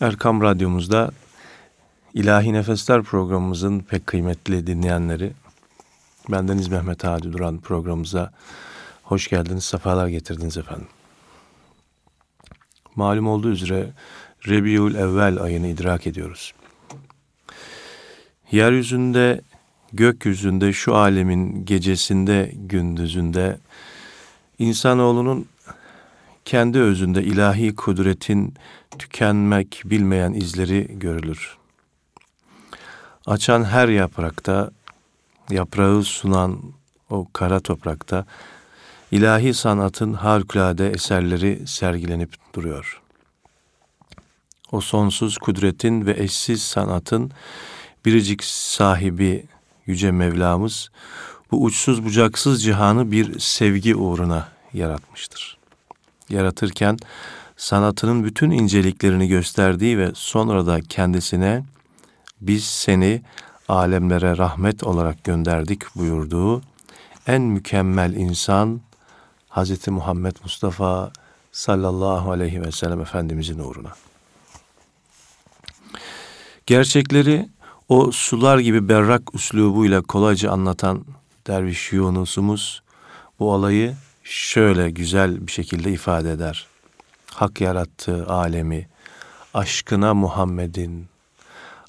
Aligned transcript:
Erkam 0.00 0.42
Radyomuzda 0.42 1.10
İlahi 2.14 2.52
Nefesler 2.52 3.02
programımızın 3.02 3.80
pek 3.80 4.06
kıymetli 4.06 4.66
dinleyenleri, 4.66 5.32
bendeniz 6.28 6.68
Mehmet 6.68 7.04
Hadi 7.04 7.32
Duran 7.32 7.60
programımıza 7.60 8.32
hoş 9.02 9.28
geldiniz, 9.28 9.64
sefalar 9.64 10.08
getirdiniz 10.08 10.56
efendim. 10.56 10.86
Malum 12.96 13.28
olduğu 13.28 13.50
üzere 13.50 13.92
Rebiul 14.48 14.94
Evvel 14.94 15.42
ayını 15.42 15.66
idrak 15.66 16.06
ediyoruz. 16.06 16.54
Yeryüzünde, 18.50 19.40
gökyüzünde, 19.92 20.72
şu 20.72 20.94
alemin 20.94 21.64
gecesinde, 21.64 22.52
gündüzünde 22.54 23.58
insanoğlunun 24.58 25.46
kendi 26.44 26.78
özünde 26.78 27.22
ilahi 27.22 27.74
kudretin 27.74 28.54
tükenmek 28.98 29.82
bilmeyen 29.84 30.32
izleri 30.32 30.98
görülür. 30.98 31.56
Açan 33.26 33.64
her 33.64 33.88
yaprakta, 33.88 34.70
yaprağı 35.50 36.02
sunan 36.02 36.60
o 37.10 37.26
kara 37.32 37.60
toprakta 37.60 38.26
ilahi 39.10 39.54
sanatın 39.54 40.12
harikulade 40.12 40.90
eserleri 40.90 41.62
sergilenip 41.66 42.34
duruyor. 42.54 43.00
O 44.72 44.80
sonsuz 44.80 45.38
kudretin 45.38 46.06
ve 46.06 46.22
eşsiz 46.22 46.62
sanatın 46.62 47.30
biricik 48.04 48.44
sahibi 48.44 49.44
Yüce 49.86 50.10
Mevlamız 50.10 50.90
bu 51.50 51.64
uçsuz 51.64 52.04
bucaksız 52.04 52.62
cihanı 52.62 53.10
bir 53.10 53.40
sevgi 53.40 53.96
uğruna 53.96 54.48
yaratmıştır. 54.72 55.63
Yaratırken 56.34 56.96
sanatının 57.56 58.24
bütün 58.24 58.50
inceliklerini 58.50 59.28
gösterdiği 59.28 59.98
ve 59.98 60.10
sonra 60.14 60.66
da 60.66 60.80
kendisine 60.80 61.64
biz 62.40 62.64
seni 62.64 63.22
alemlere 63.68 64.36
rahmet 64.36 64.84
olarak 64.84 65.24
gönderdik 65.24 65.96
buyurduğu 65.96 66.62
en 67.26 67.42
mükemmel 67.42 68.14
insan 68.14 68.80
Hz. 69.50 69.88
Muhammed 69.88 70.36
Mustafa 70.42 71.12
sallallahu 71.52 72.30
aleyhi 72.30 72.62
ve 72.62 72.72
sellem 72.72 73.00
Efendimizin 73.00 73.58
uğruna. 73.58 73.92
Gerçekleri 76.66 77.48
o 77.88 78.12
sular 78.12 78.58
gibi 78.58 78.88
berrak 78.88 79.34
üslubuyla 79.34 80.02
kolayca 80.02 80.50
anlatan 80.50 81.04
Derviş 81.46 81.92
Yunus'umuz 81.92 82.82
bu 83.38 83.52
olayı 83.52 83.94
şöyle 84.24 84.90
güzel 84.90 85.46
bir 85.46 85.52
şekilde 85.52 85.92
ifade 85.92 86.32
eder. 86.32 86.66
Hak 87.34 87.60
yarattığı 87.60 88.26
alemi, 88.26 88.88
aşkına 89.54 90.14
Muhammed'in, 90.14 91.06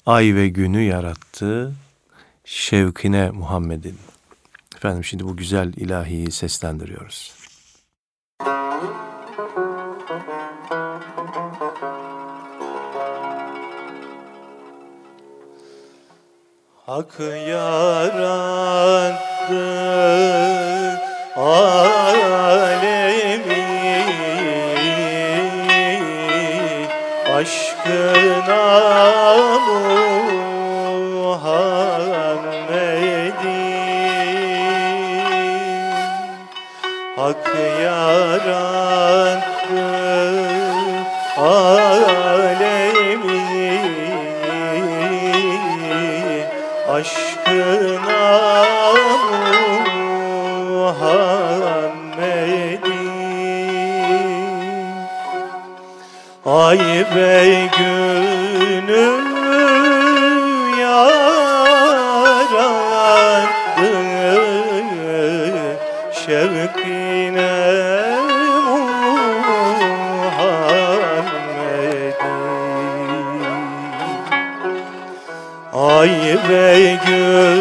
ay 0.06 0.34
ve 0.34 0.48
günü 0.48 0.82
yarattı, 0.82 1.72
şevkine 2.44 3.30
Muhammed'in. 3.30 3.98
Efendim 4.76 5.04
şimdi 5.04 5.24
bu 5.24 5.36
güzel 5.36 5.72
ilahiyi 5.72 6.30
seslendiriyoruz. 6.30 7.34
Hak 16.86 17.20
yarattı 17.48 18.76
Ay 57.10 57.16
be 57.16 57.68
günü 57.78 59.06
yarattı. 60.80 62.26
Şevkine 66.12 67.56
Muhammed'in 70.16 70.56
Ay 75.72 76.14
ve 76.48 76.98
günü 77.06 77.55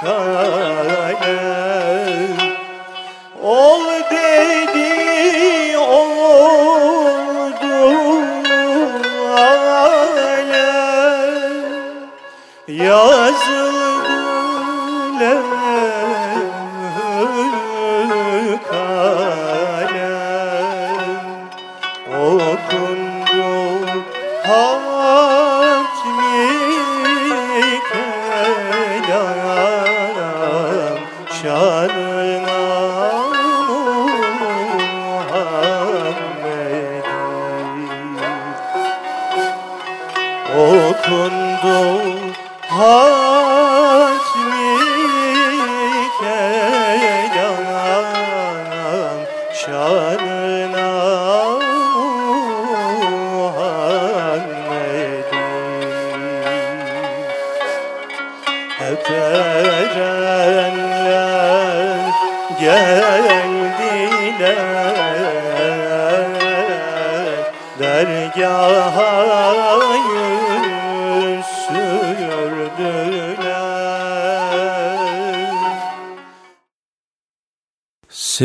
ಸುಖ 0.00 0.73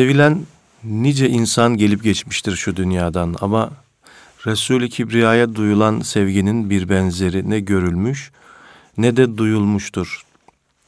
Sevilen 0.10 0.46
nice 0.84 1.30
insan 1.30 1.78
gelip 1.78 2.04
geçmiştir 2.04 2.56
şu 2.56 2.76
dünyadan 2.76 3.36
ama 3.42 3.72
Resul-i 4.46 4.90
Kibriya'ya 4.90 5.56
duyulan 5.56 6.00
sevginin 6.00 6.70
bir 6.70 6.90
benzeri 6.90 7.50
ne 7.50 7.60
görülmüş 7.60 8.32
ne 8.98 9.18
de 9.18 9.38
duyulmuştur. 9.38 10.24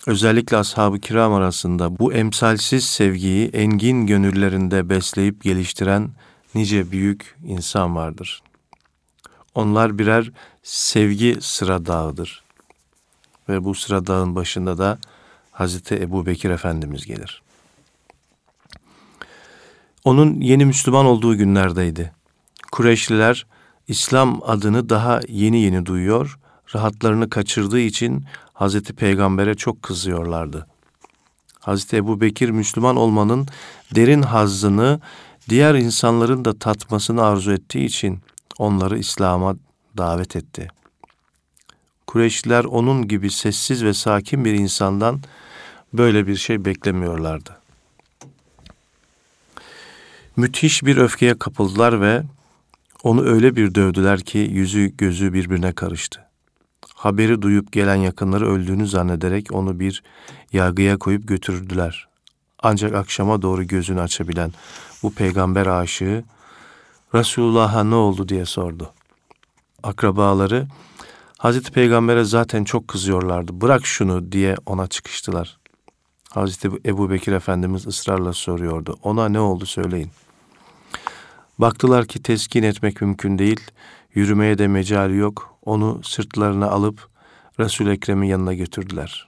Özellikle 0.07 0.57
ashab-ı 0.57 0.99
kiram 0.99 1.33
arasında 1.33 1.99
bu 1.99 2.13
emsalsiz 2.13 2.85
sevgiyi 2.85 3.47
engin 3.47 4.07
gönüllerinde 4.07 4.89
besleyip 4.89 5.43
geliştiren 5.43 6.09
nice 6.55 6.91
büyük 6.91 7.35
insan 7.45 7.95
vardır. 7.95 8.41
Onlar 9.55 9.99
birer 9.99 10.31
sevgi 10.63 11.37
sıra 11.41 11.85
dağıdır. 11.85 12.43
Ve 13.49 13.63
bu 13.63 13.75
sıra 13.75 14.07
dağın 14.07 14.35
başında 14.35 14.77
da 14.77 14.99
Hazreti 15.51 15.95
Ebu 15.95 16.25
Bekir 16.25 16.49
Efendimiz 16.49 17.05
gelir. 17.05 17.41
Onun 20.03 20.41
yeni 20.41 20.65
Müslüman 20.65 21.05
olduğu 21.05 21.37
günlerdeydi. 21.37 22.11
Kureyşliler 22.71 23.45
İslam 23.87 24.41
adını 24.45 24.89
daha 24.89 25.19
yeni 25.27 25.61
yeni 25.61 25.85
duyuyor, 25.85 26.39
rahatlarını 26.75 27.29
kaçırdığı 27.29 27.79
için 27.79 28.25
Hazreti 28.53 28.93
Peygamber'e 28.93 29.55
çok 29.55 29.83
kızıyorlardı. 29.83 30.67
Hazreti 31.59 31.95
Ebu 31.95 32.21
Bekir 32.21 32.49
Müslüman 32.49 32.95
olmanın 32.95 33.47
derin 33.95 34.21
hazzını 34.21 34.99
diğer 35.49 35.75
insanların 35.75 36.45
da 36.45 36.59
tatmasını 36.59 37.23
arzu 37.23 37.51
ettiği 37.51 37.85
için 37.85 38.19
onları 38.57 38.97
İslam'a 38.97 39.55
davet 39.97 40.35
etti. 40.35 40.67
Kureyşliler 42.07 42.63
onun 42.63 43.07
gibi 43.07 43.31
sessiz 43.31 43.83
ve 43.83 43.93
sakin 43.93 44.45
bir 44.45 44.53
insandan 44.53 45.21
böyle 45.93 46.27
bir 46.27 46.35
şey 46.35 46.65
beklemiyorlardı. 46.65 47.60
Müthiş 50.41 50.83
bir 50.83 50.97
öfkeye 50.97 51.39
kapıldılar 51.39 52.01
ve 52.01 52.23
onu 53.03 53.25
öyle 53.25 53.55
bir 53.55 53.75
dövdüler 53.75 54.21
ki 54.21 54.37
yüzü 54.37 54.97
gözü 54.97 55.33
birbirine 55.33 55.73
karıştı. 55.73 56.25
Haberi 56.95 57.41
duyup 57.41 57.71
gelen 57.71 57.95
yakınları 57.95 58.47
öldüğünü 58.47 58.87
zannederek 58.87 59.51
onu 59.51 59.79
bir 59.79 60.03
yargıya 60.53 60.97
koyup 60.97 61.27
götürdüler. 61.27 62.07
Ancak 62.59 62.95
akşama 62.95 63.41
doğru 63.41 63.63
gözünü 63.63 64.01
açabilen 64.01 64.51
bu 65.03 65.13
peygamber 65.13 65.67
aşığı 65.67 66.23
Resulullah'a 67.15 67.83
ne 67.83 67.95
oldu 67.95 68.29
diye 68.29 68.45
sordu. 68.45 68.93
Akrabaları 69.83 70.67
Hazreti 71.37 71.71
Peygamber'e 71.71 72.23
zaten 72.23 72.63
çok 72.63 72.87
kızıyorlardı. 72.87 73.61
Bırak 73.61 73.85
şunu 73.85 74.31
diye 74.31 74.55
ona 74.65 74.87
çıkıştılar. 74.87 75.57
Hazreti 76.29 76.69
Ebu 76.85 77.09
Bekir 77.09 77.33
Efendimiz 77.33 77.87
ısrarla 77.87 78.33
soruyordu. 78.33 78.97
Ona 79.03 79.29
ne 79.29 79.39
oldu 79.39 79.65
söyleyin. 79.65 80.11
Baktılar 81.61 82.05
ki 82.05 82.23
teskin 82.23 82.63
etmek 82.63 83.01
mümkün 83.01 83.37
değil. 83.37 83.61
Yürümeye 84.13 84.57
de 84.57 84.67
mecali 84.67 85.17
yok. 85.17 85.55
Onu 85.65 86.01
sırtlarına 86.03 86.67
alıp 86.67 87.07
Resul 87.59 87.87
Ekrem'in 87.87 88.27
yanına 88.27 88.53
götürdüler. 88.53 89.27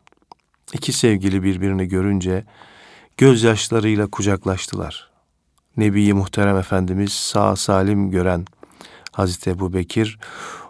İki 0.73 0.93
sevgili 0.93 1.43
birbirini 1.43 1.87
görünce 1.87 2.45
gözyaşlarıyla 3.17 4.07
kucaklaştılar. 4.07 5.09
Nebi 5.77 6.13
Muhterem 6.13 6.57
Efendimiz 6.57 7.13
sağ 7.13 7.55
salim 7.55 8.11
gören 8.11 8.45
Hazreti 9.11 9.49
Ebu 9.49 9.73
Bekir, 9.73 10.19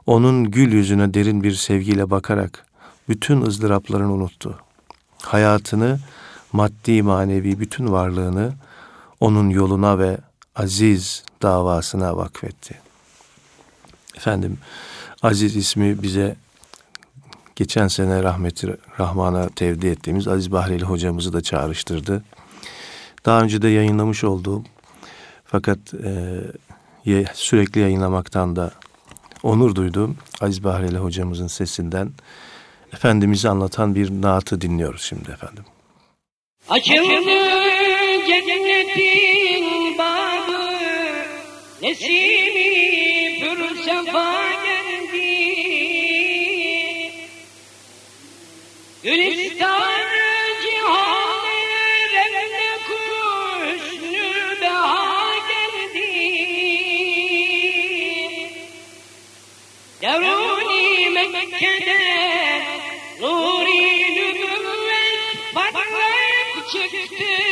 onun 0.06 0.52
gül 0.52 0.74
yüzüne 0.74 1.14
derin 1.14 1.44
bir 1.44 1.52
sevgiyle 1.52 2.10
bakarak 2.10 2.66
bütün 3.10 3.42
ızdıraplarını 3.42 4.14
unuttu. 4.14 4.60
Hayatını, 5.22 6.00
maddi 6.54 7.02
manevi 7.02 7.60
bütün 7.60 7.92
varlığını 7.92 8.54
onun 9.20 9.50
yoluna 9.50 10.00
ve 10.00 10.18
aziz 10.56 11.24
davasına 11.42 12.18
vakfetti. 12.18 12.80
Efendim, 14.16 14.58
aziz 15.22 15.56
ismi 15.56 16.04
bize 16.04 16.36
geçen 17.56 17.88
sene 17.88 18.24
rahmeti 18.24 18.78
Rahman'a 19.00 19.50
tevdi 19.50 19.88
ettiğimiz 19.88 20.28
Aziz 20.28 20.52
Bahreli 20.52 20.84
hocamızı 20.84 21.34
da 21.34 21.42
çağrıştırdı. 21.42 22.24
Daha 23.26 23.42
önce 23.42 23.62
de 23.62 23.68
yayınlamış 23.68 24.24
olduğum 24.24 24.64
fakat 25.46 25.80
e, 27.06 27.24
sürekli 27.34 27.82
yayınlamaktan 27.82 28.56
da 28.56 28.72
onur 29.44 29.76
duyduğum 29.76 30.18
Aziz 30.42 30.64
Bahreli 30.64 30.98
hocamızın 30.98 31.48
sesinden 31.48 32.12
Efendimiz'i 32.94 33.50
anlatan 33.50 33.96
bir 33.96 34.10
naatı 34.10 34.62
dinliyoruz 34.62 35.02
şimdi 35.02 35.32
efendim. 35.32 35.64
Açıldı 36.70 37.22
cennetin 38.28 38.74
babı 38.98 39.23
Nesimi 41.84 43.40
pür 43.40 43.76
sefa 43.84 44.50
geldi. 44.66 45.32
Gülistan 49.04 50.02
cihan 50.64 51.46
renge 52.14 52.72
kuşnü 52.88 54.62
beha 54.62 55.34
geldi. 55.50 56.10
Deruni 60.02 61.10
Mekke'de 61.10 62.00
nuri 63.22 64.16
nübüvvet 64.16 65.54
parlak 65.54 66.70
çıktı 66.72 67.43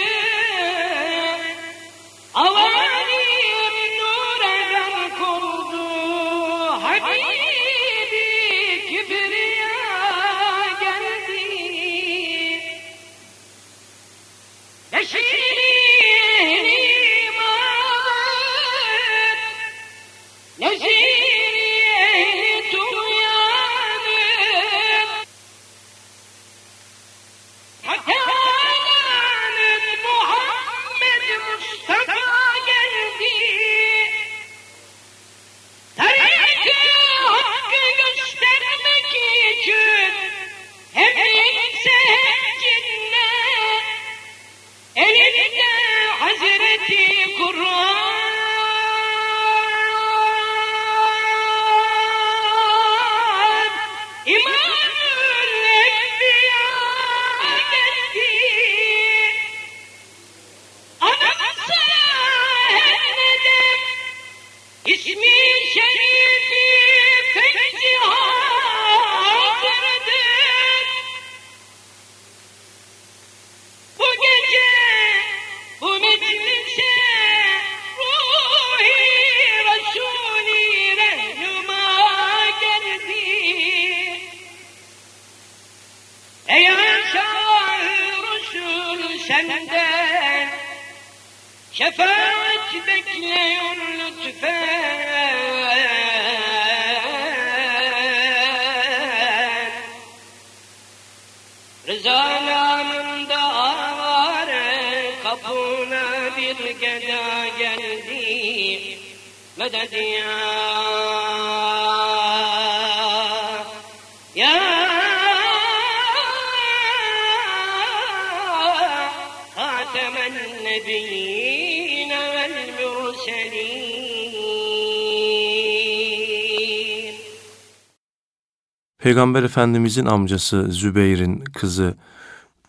Peygamber 129.31 129.49
Efendimizin 129.49 130.05
amcası 130.05 130.67
Zübeyir'in 130.71 131.39
kızı 131.39 131.95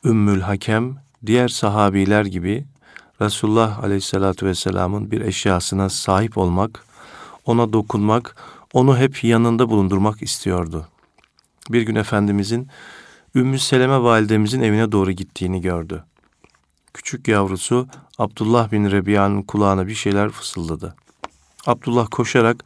Ümmül 0.04 0.40
Hakem 0.40 0.96
diğer 1.26 1.48
sahabiler 1.48 2.24
gibi 2.24 2.64
Resulullah 3.20 3.84
Aleyhisselatü 3.84 4.46
Vesselam'ın 4.46 5.10
bir 5.10 5.20
eşyasına 5.20 5.88
sahip 5.88 6.38
olmak, 6.38 6.84
ona 7.46 7.72
dokunmak, 7.72 8.36
onu 8.72 8.98
hep 8.98 9.24
yanında 9.24 9.68
bulundurmak 9.68 10.22
istiyordu. 10.22 10.88
Bir 11.70 11.82
gün 11.82 11.94
Efendimizin 11.94 12.68
Ümmü 13.34 13.58
Seleme 13.58 14.02
validemizin 14.02 14.62
evine 14.62 14.92
doğru 14.92 15.12
gittiğini 15.12 15.60
gördü. 15.60 16.04
Küçük 16.94 17.28
yavrusu 17.28 17.88
Abdullah 18.18 18.72
bin 18.72 18.90
Rebiya'nın 18.90 19.42
kulağına 19.42 19.86
bir 19.86 19.94
şeyler 19.94 20.28
fısıldadı. 20.28 20.94
Abdullah 21.66 22.06
koşarak 22.10 22.64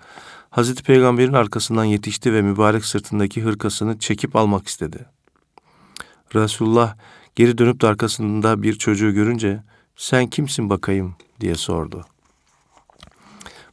Hazreti 0.57 0.83
Peygamber'in 0.83 1.33
arkasından 1.33 1.85
yetişti 1.85 2.33
ve 2.33 2.43
mübarek 2.43 2.85
sırtındaki 2.85 3.43
hırkasını 3.43 3.99
çekip 3.99 4.37
almak 4.37 4.69
istedi. 4.69 5.07
Resulullah 6.35 6.97
geri 7.35 7.59
dönüp 7.59 7.81
de 7.81 7.87
arkasında 7.87 8.63
bir 8.63 8.75
çocuğu 8.75 9.15
görünce 9.15 9.63
sen 9.97 10.27
kimsin 10.27 10.71
bakayım 10.71 11.17
diye 11.41 11.55
sordu. 11.55 12.05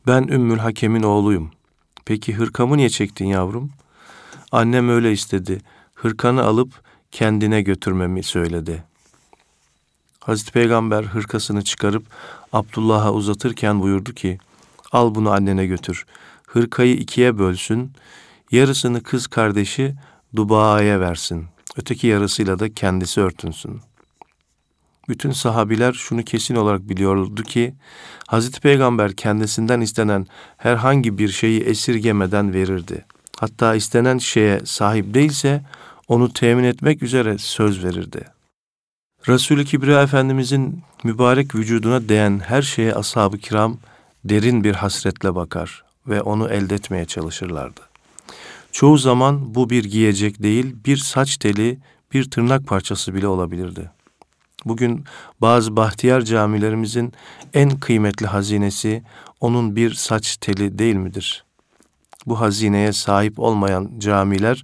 Ben 0.07 0.23
Ümmül 0.23 0.57
Hakem'in 0.57 1.03
oğluyum. 1.03 1.51
Peki 2.05 2.33
hırkamı 2.33 2.77
niye 2.77 2.89
çektin 2.89 3.25
yavrum? 3.25 3.71
Annem 4.51 4.89
öyle 4.89 5.11
istedi. 5.11 5.61
Hırkanı 5.95 6.43
alıp 6.43 6.81
kendine 7.11 7.61
götürmemi 7.61 8.23
söyledi. 8.23 8.83
Hazreti 10.19 10.51
Peygamber 10.51 11.03
hırkasını 11.03 11.63
çıkarıp 11.63 12.03
Abdullah'a 12.53 13.13
uzatırken 13.13 13.81
buyurdu 13.81 14.13
ki, 14.13 14.37
al 14.91 15.15
bunu 15.15 15.31
annene 15.31 15.65
götür. 15.65 16.05
Hırkayı 16.53 16.95
ikiye 16.95 17.37
bölsün, 17.37 17.91
yarısını 18.51 19.03
kız 19.03 19.27
kardeşi 19.27 19.95
Duba'ya 20.35 20.99
versin. 20.99 21.45
Öteki 21.77 22.07
yarısıyla 22.07 22.59
da 22.59 22.73
kendisi 22.73 23.21
örtünsün. 23.21 23.81
Bütün 25.09 25.31
sahabiler 25.31 25.93
şunu 25.93 26.23
kesin 26.23 26.55
olarak 26.55 26.89
biliyordu 26.89 27.43
ki 27.43 27.73
Hazreti 28.27 28.61
Peygamber 28.61 29.15
kendisinden 29.15 29.81
istenen 29.81 30.27
herhangi 30.57 31.17
bir 31.17 31.29
şeyi 31.29 31.61
esirgemeden 31.61 32.53
verirdi. 32.53 33.05
Hatta 33.39 33.75
istenen 33.75 34.17
şeye 34.17 34.61
sahip 34.65 35.13
değilse 35.13 35.63
onu 36.07 36.33
temin 36.33 36.63
etmek 36.63 37.03
üzere 37.03 37.37
söz 37.37 37.83
verirdi. 37.83 38.23
Resulü 39.27 39.65
Kibriya 39.65 40.03
Efendimizin 40.03 40.83
mübarek 41.03 41.55
vücuduna 41.55 42.09
değen 42.09 42.39
her 42.39 42.61
şeye 42.61 42.95
ashab-ı 42.95 43.37
kiram 43.37 43.77
derin 44.25 44.63
bir 44.63 44.75
hasretle 44.75 45.35
bakar 45.35 45.83
ve 46.07 46.21
onu 46.21 46.49
elde 46.49 46.75
etmeye 46.75 47.05
çalışırlardı. 47.05 47.81
Çoğu 48.71 48.97
zaman 48.97 49.55
bu 49.55 49.69
bir 49.69 49.83
giyecek 49.83 50.43
değil, 50.43 50.75
bir 50.85 50.97
saç 50.97 51.37
teli, 51.37 51.79
bir 52.13 52.31
tırnak 52.31 52.67
parçası 52.67 53.13
bile 53.13 53.27
olabilirdi. 53.27 53.91
Bugün 54.65 55.03
bazı 55.41 55.75
bahtiyar 55.75 56.21
camilerimizin 56.21 57.13
en 57.53 57.79
kıymetli 57.79 58.25
hazinesi 58.25 59.03
onun 59.39 59.75
bir 59.75 59.93
saç 59.93 60.37
teli 60.37 60.79
değil 60.79 60.95
midir? 60.95 61.45
Bu 62.25 62.39
hazineye 62.39 62.93
sahip 62.93 63.39
olmayan 63.39 63.91
camiler 63.97 64.63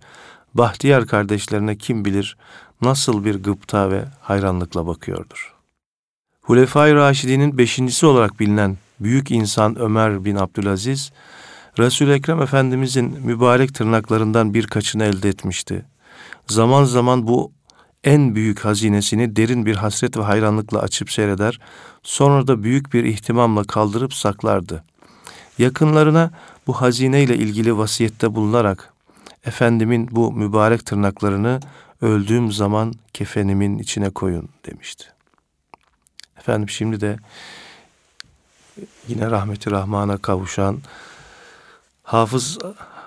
bahtiyar 0.54 1.08
kardeşlerine 1.08 1.76
kim 1.78 2.06
bilir 2.06 2.38
nasıl 2.82 3.26
bir 3.26 3.44
gıpta 3.44 3.92
ve 3.92 4.06
hayranlıkla 4.22 4.88
bakıyordur. 4.88 5.56
Hulefai 6.42 6.96
Raşidi'nin 6.96 7.58
beşincisi 7.58 8.06
olarak 8.06 8.40
bilinen 8.40 8.78
büyük 9.00 9.32
insan 9.32 9.80
Ömer 9.80 10.26
bin 10.26 10.36
Abdülaziz, 10.36 11.12
Resul-i 11.80 12.12
Ekrem 12.12 12.42
Efendimizin 12.42 13.20
mübarek 13.26 13.76
tırnaklarından 13.76 14.54
birkaçını 14.54 15.04
elde 15.04 15.30
etmişti. 15.30 15.86
Zaman 16.48 16.84
zaman 16.84 17.28
bu 17.28 17.52
en 18.04 18.36
büyük 18.36 18.60
hazinesini 18.60 19.36
derin 19.36 19.66
bir 19.66 19.76
hasret 19.76 20.18
ve 20.18 20.22
hayranlıkla 20.22 20.80
açıp 20.80 21.12
seyreder, 21.12 21.60
sonra 22.04 22.48
da 22.48 22.64
büyük 22.64 22.94
bir 22.94 23.04
ihtimamla 23.04 23.64
kaldırıp 23.64 24.14
saklardı. 24.14 24.84
Yakınlarına 25.58 26.32
bu 26.68 26.74
hazineyle 26.74 27.38
ilgili 27.38 27.78
vasiyette 27.78 28.36
bulunarak, 28.36 28.94
Efendimin 29.46 30.08
bu 30.12 30.32
mübarek 30.32 30.86
tırnaklarını 30.86 31.60
öldüğüm 32.02 32.52
zaman 32.52 32.94
kefenimin 33.14 33.78
içine 33.78 34.10
koyun 34.10 34.50
demişti. 34.66 35.06
Efendim 36.38 36.70
şimdi 36.70 37.02
de 37.02 37.18
yine 39.08 39.32
rahmeti 39.32 39.72
rahmana 39.72 40.18
kavuşan 40.18 40.80
Hafız 42.04 42.58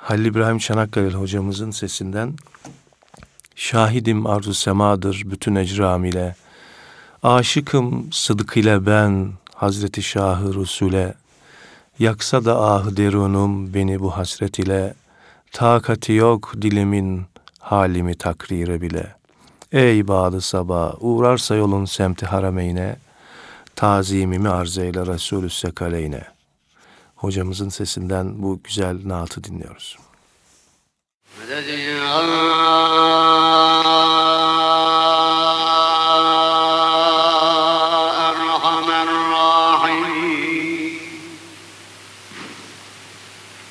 Halil 0.02 0.24
İbrahim 0.24 0.58
Çanakkale 0.58 1.10
hocamızın 1.14 1.70
sesinden 1.70 2.34
Şahidim 3.56 4.26
arzu 4.26 4.54
semadır 4.54 5.22
bütün 5.26 5.54
ecram 5.54 6.04
ile. 6.04 6.34
Aşıkım 7.22 8.12
sıdık 8.12 8.56
ile 8.56 8.86
ben 8.86 9.32
Hazreti 9.54 10.02
Şahı 10.02 10.54
Resul'e 10.60 11.14
Yaksa 11.98 12.44
da 12.44 12.60
ah 12.60 12.96
derunum 12.96 13.74
beni 13.74 14.00
bu 14.00 14.16
hasret 14.16 14.58
ile. 14.58 14.94
Takati 15.52 16.12
yok 16.12 16.52
dilimin 16.62 17.22
halimi 17.58 18.14
takrire 18.14 18.80
bile. 18.80 19.14
Ey 19.72 20.08
badı 20.08 20.40
sabah 20.40 20.94
uğrarsa 21.00 21.54
yolun 21.54 21.84
semti 21.84 22.26
harameyne 22.26 22.96
Tazimimi 23.81 24.49
arz 24.49 24.77
eyle 24.77 25.05
Resulü 25.05 25.49
sekaleyne. 25.49 26.23
Hocamızın 27.15 27.69
sesinden 27.69 28.43
bu 28.43 28.59
güzel 28.63 28.97
naatı 29.03 29.43
dinliyoruz. 29.43 29.97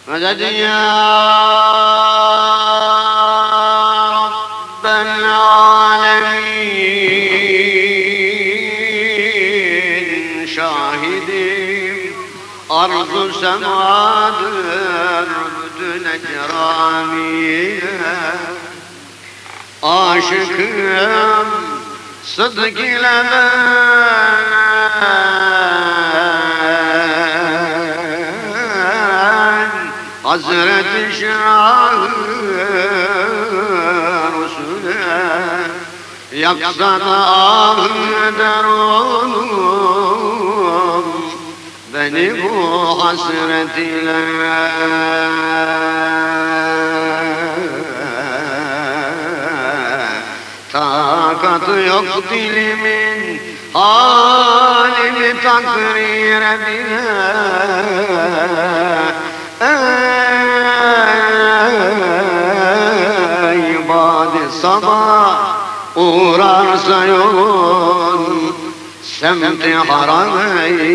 مدد 0.09 0.41
يا 0.41 1.80
Semadır 13.62 15.28
büdüne 15.56 16.20
ceramiye 16.28 17.82
Aşıkım 19.84 21.48
sıdık 22.24 22.80
ile 22.80 23.24
ben. 23.32 23.62
Hazreti 30.24 31.20
Şahı 31.20 32.10
Rusule 34.34 35.02
Yaksa 36.32 37.00
da 37.00 37.06
ah 37.10 37.88
eder 38.28 38.64
olur 38.64 40.01
Beni 42.02 42.44
bu 42.44 43.04
hasret 43.04 43.78
ile 43.78 44.22
Takatı 50.72 51.72
yok 51.72 52.30
dilimin 52.30 53.42
Halimi 53.74 55.42
takrire 55.44 56.60
bile 56.68 57.02
Ey 63.52 63.90
badi 63.90 64.52
sabah 64.62 65.56
Uğrarsa 65.96 67.06
yolun 67.06 68.31
semti 69.22 69.74
harameyne 69.74 70.92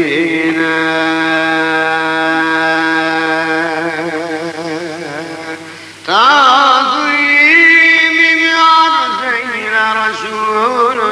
Tazimim 6.06 7.22
arz 8.74 9.20
eyle 9.34 9.86
Resulü 9.98 11.10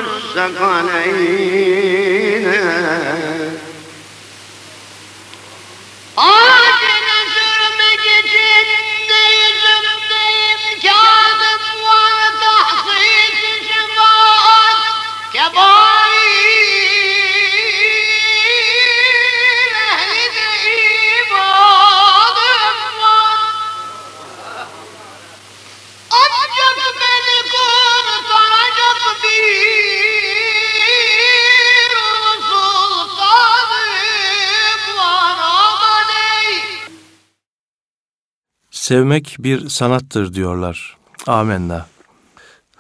Sevmek 38.84 39.36
bir 39.38 39.68
sanattır 39.68 40.34
diyorlar. 40.34 40.96
Amenna. 41.26 41.86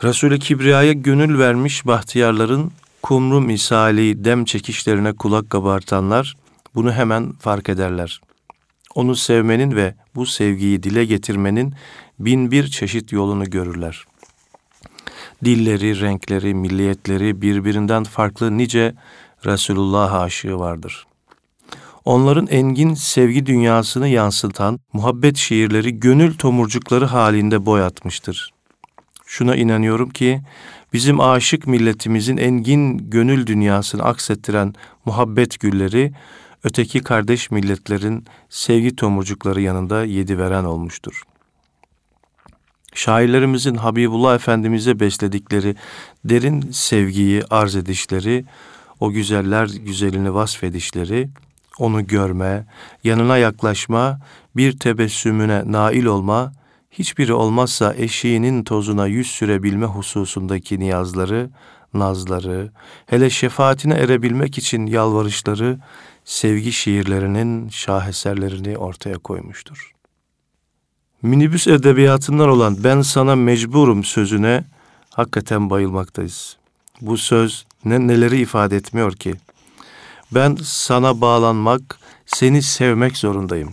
Resul-i 0.02 0.38
Kibriya'ya 0.38 0.92
gönül 0.92 1.38
vermiş 1.38 1.86
bahtiyarların 1.86 2.72
kumru 3.02 3.40
misali 3.40 4.24
dem 4.24 4.44
çekişlerine 4.44 5.12
kulak 5.12 5.50
kabartanlar 5.50 6.36
bunu 6.74 6.92
hemen 6.92 7.32
fark 7.32 7.68
ederler. 7.68 8.20
Onu 8.94 9.16
sevmenin 9.16 9.76
ve 9.76 9.94
bu 10.14 10.26
sevgiyi 10.26 10.82
dile 10.82 11.04
getirmenin 11.04 11.74
bin 12.18 12.50
bir 12.50 12.68
çeşit 12.68 13.12
yolunu 13.12 13.50
görürler. 13.50 14.04
Dilleri, 15.44 16.00
renkleri, 16.00 16.54
milliyetleri 16.54 17.42
birbirinden 17.42 18.04
farklı 18.04 18.58
nice 18.58 18.94
Resulullah 19.46 20.14
aşığı 20.14 20.58
vardır. 20.58 21.06
Onların 22.04 22.46
engin 22.46 22.94
sevgi 22.94 23.46
dünyasını 23.46 24.08
yansıtan 24.08 24.80
muhabbet 24.92 25.36
şiirleri 25.36 26.00
gönül 26.00 26.34
tomurcukları 26.34 27.04
halinde 27.04 27.66
boyatmıştır. 27.66 28.50
Şuna 29.26 29.56
inanıyorum 29.56 30.10
ki 30.10 30.42
bizim 30.92 31.20
aşık 31.20 31.66
milletimizin 31.66 32.36
engin 32.36 33.10
gönül 33.10 33.46
dünyasını 33.46 34.02
aksettiren 34.02 34.74
muhabbet 35.04 35.60
gülleri 35.60 36.12
öteki 36.64 37.00
kardeş 37.00 37.50
milletlerin 37.50 38.24
sevgi 38.48 38.96
tomurcukları 38.96 39.60
yanında 39.60 40.04
yedi 40.04 40.38
veren 40.38 40.64
olmuştur. 40.64 41.22
Şairlerimizin 42.94 43.74
Habibullah 43.74 44.34
Efendimiz'e 44.34 45.00
besledikleri 45.00 45.76
derin 46.24 46.70
sevgiyi 46.70 47.42
arz 47.50 47.76
edişleri, 47.76 48.44
o 49.00 49.10
güzeller 49.10 49.66
güzelini 49.66 50.34
vasfedişleri, 50.34 51.28
onu 51.78 52.06
görme, 52.06 52.66
yanına 53.04 53.38
yaklaşma, 53.38 54.18
bir 54.56 54.78
tebessümüne 54.78 55.62
nail 55.72 56.04
olma, 56.04 56.52
hiçbiri 56.90 57.32
olmazsa 57.32 57.94
eşiğinin 57.94 58.64
tozuna 58.64 59.06
yüz 59.06 59.26
sürebilme 59.26 59.86
hususundaki 59.86 60.80
niyazları, 60.80 61.50
nazları, 61.94 62.70
hele 63.06 63.30
şefaatine 63.30 63.94
erebilmek 63.94 64.58
için 64.58 64.86
yalvarışları, 64.86 65.78
sevgi 66.24 66.72
şiirlerinin 66.72 67.68
şaheserlerini 67.68 68.78
ortaya 68.78 69.18
koymuştur. 69.18 69.92
Minibüs 71.22 71.66
edebiyatından 71.66 72.48
olan 72.48 72.76
ben 72.84 73.02
sana 73.02 73.36
mecburum 73.36 74.04
sözüne 74.04 74.64
hakikaten 75.10 75.70
bayılmaktayız. 75.70 76.56
Bu 77.00 77.16
söz 77.16 77.66
ne 77.84 78.06
neleri 78.06 78.40
ifade 78.40 78.76
etmiyor 78.76 79.12
ki? 79.12 79.34
Ben 80.32 80.56
sana 80.62 81.20
bağlanmak, 81.20 81.98
seni 82.26 82.62
sevmek 82.62 83.16
zorundayım. 83.16 83.72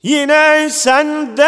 Yine 0.03 0.71
sende 0.71 1.43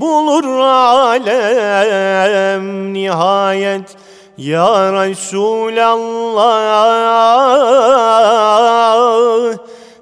bulur 0.00 0.60
alem 0.60 2.92
nihayet 2.92 3.96
ya 4.40 4.92
Resulallah 4.92 6.40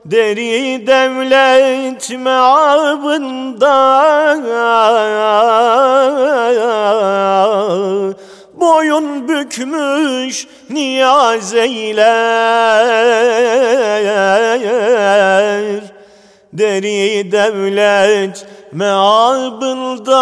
Deri 0.04 0.86
devlet 0.86 2.10
meabında 2.10 3.76
boyun 8.54 9.28
bükmüş 9.28 10.46
niyaz 10.70 11.54
eyler. 11.54 12.88
Deri 16.52 17.32
devlet 17.32 18.46
meabında 18.72 20.18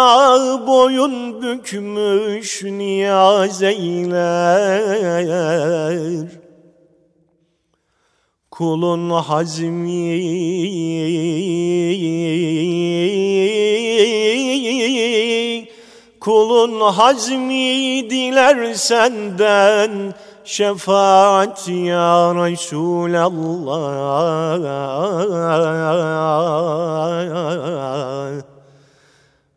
boyun 0.67 1.41
bükmüş 1.41 2.63
niyaz 2.63 3.63
eyler. 3.63 4.87
Kulun 8.51 9.09
hazmi 9.09 10.17
Kulun 16.19 16.79
hazmi 16.79 18.09
diler 18.09 18.73
senden 18.73 20.13
şefaat 20.47 21.67
ya 21.69 22.35
Resulallah. 22.35 23.23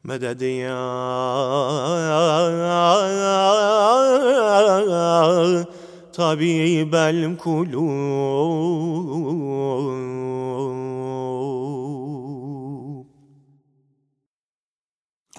Meded 0.05 0.41
ya 0.41 0.77
tabibel 6.13 7.37
kulub. 7.37 7.81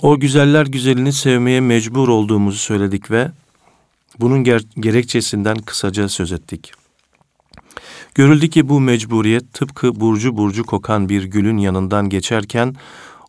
O 0.02 0.20
güzeller 0.20 0.66
güzelini 0.66 1.14
sevmeye 1.14 1.60
mecbur 1.62 2.08
olduğumuzu 2.08 2.58
söyledik 2.58 3.12
ve 3.12 3.32
bunun 4.19 4.43
ger- 4.43 4.82
gerekçesinden 4.82 5.58
kısaca 5.58 6.10
söz 6.10 6.32
ettik. 6.32 6.71
Görüldü 8.15 8.50
ki 8.50 8.69
bu 8.69 8.80
mecburiyet 8.80 9.54
tıpkı 9.54 10.00
burcu 10.00 10.38
burcu 10.38 10.65
kokan 10.65 11.10
bir 11.10 11.24
gülün 11.24 11.58
yanından 11.58 12.10
geçerken 12.10 12.76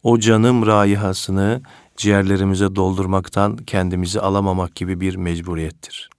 o 0.02 0.18
canım 0.18 0.66
raihasını 0.66 1.62
ciğerlerimize 1.96 2.76
doldurmaktan 2.76 3.56
kendimizi 3.56 4.20
alamamak 4.20 4.74
gibi 4.76 5.00
bir 5.00 5.16
mecburiyettir. 5.16 6.10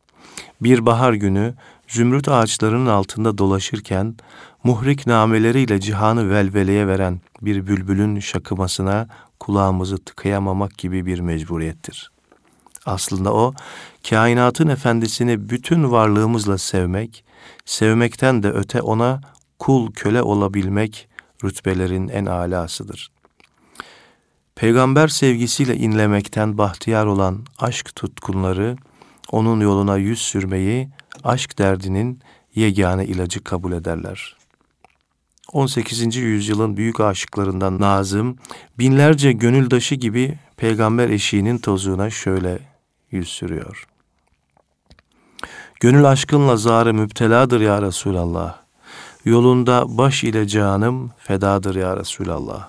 Bir 0.62 0.86
bahar 0.86 1.14
günü 1.14 1.54
zümrüt 1.88 2.28
ağaçlarının 2.30 2.86
altında 2.86 3.38
dolaşırken 3.38 4.16
muhrik 4.64 5.08
nameleriyle 5.08 5.80
cihanı 5.80 6.30
velveleye 6.30 6.88
veren 6.88 7.22
bir 7.42 7.68
bülbülün 7.68 8.20
şakımasına 8.20 9.08
kulağımızı 9.40 9.98
tıkayamamak 9.98 10.78
gibi 10.78 11.06
bir 11.06 11.20
mecburiyettir. 11.20 12.13
Aslında 12.86 13.34
o, 13.34 13.54
kainatın 14.10 14.68
efendisini 14.68 15.50
bütün 15.50 15.92
varlığımızla 15.92 16.58
sevmek, 16.58 17.26
sevmekten 17.66 18.44
de 18.44 18.52
öte 18.52 18.82
ona 18.82 19.22
kul 19.60 19.92
köle 19.92 20.22
olabilmek 20.22 21.08
rütbelerin 21.44 22.08
en 22.08 22.26
alasıdır. 22.26 23.12
Peygamber 24.56 25.08
sevgisiyle 25.08 25.76
inlemekten 25.76 26.58
bahtiyar 26.58 27.06
olan 27.06 27.46
aşk 27.60 27.96
tutkunları, 27.96 28.76
onun 29.32 29.60
yoluna 29.60 29.98
yüz 29.98 30.22
sürmeyi 30.22 30.90
aşk 31.24 31.60
derdinin 31.60 32.20
yegane 32.56 33.06
ilacı 33.06 33.44
kabul 33.44 33.72
ederler. 33.72 34.36
18. 35.52 36.16
yüzyılın 36.16 36.78
büyük 36.78 37.00
aşıklarından 37.00 37.80
Nazım, 37.80 38.38
binlerce 38.80 39.32
gönüldaşı 39.32 39.96
gibi 39.96 40.40
peygamber 40.58 41.10
eşiğinin 41.10 41.58
tozuğuna 41.58 42.10
şöyle 42.10 42.73
yüz 43.14 43.30
sürüyor. 43.30 43.88
Gönül 45.80 46.06
aşkınla 46.06 46.58
zarı 46.58 46.94
müpteladır 46.94 47.62
ya 47.62 47.82
Resulallah. 47.82 48.56
Yolunda 49.26 49.98
baş 49.98 50.24
ile 50.24 50.48
canım 50.48 51.12
fedadır 51.18 51.76
ya 51.76 51.98
Resulallah. 51.98 52.68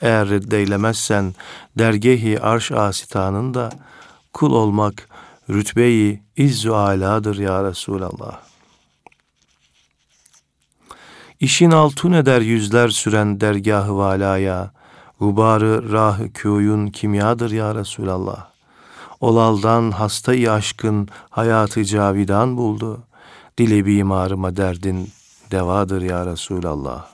Eğer 0.00 0.28
reddeylemezsen 0.28 1.34
dergehi 1.78 2.40
arş 2.40 2.72
asitanın 2.72 3.54
da 3.54 3.70
kul 4.32 4.52
olmak 4.52 5.08
rütbeyi 5.50 6.22
izzu 6.36 6.74
aladır 6.74 7.38
ya 7.38 7.64
Resulallah. 7.64 8.40
İşin 11.40 11.70
altun 11.70 12.12
eder 12.12 12.40
yüzler 12.40 12.88
süren 12.88 13.40
dergahı 13.40 13.96
valaya, 13.96 14.70
gubarı 15.20 15.92
rah 15.92 16.20
köyün 16.34 16.86
kimyadır 16.86 17.50
ya 17.50 17.74
Resulallah. 17.74 18.49
Olaldan 19.20 19.90
hastayı 19.90 20.52
aşkın 20.52 21.08
hayatı 21.30 21.84
cavidan 21.84 22.56
buldu. 22.56 23.02
Dile 23.58 23.86
bimarıma 23.86 24.56
derdin 24.56 25.10
devadır 25.50 26.02
ya 26.02 26.26
Resulallah. 26.26 27.06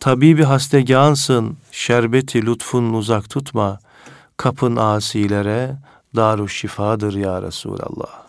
Tabibi 0.00 0.42
hastegansın, 0.44 1.56
şerbeti 1.72 2.46
lütfun 2.46 2.94
uzak 2.94 3.30
tutma. 3.30 3.78
Kapın 4.36 4.76
asilere 4.76 5.76
daru 6.16 6.48
şifadır 6.48 7.14
ya 7.14 7.42
Resulallah. 7.42 8.24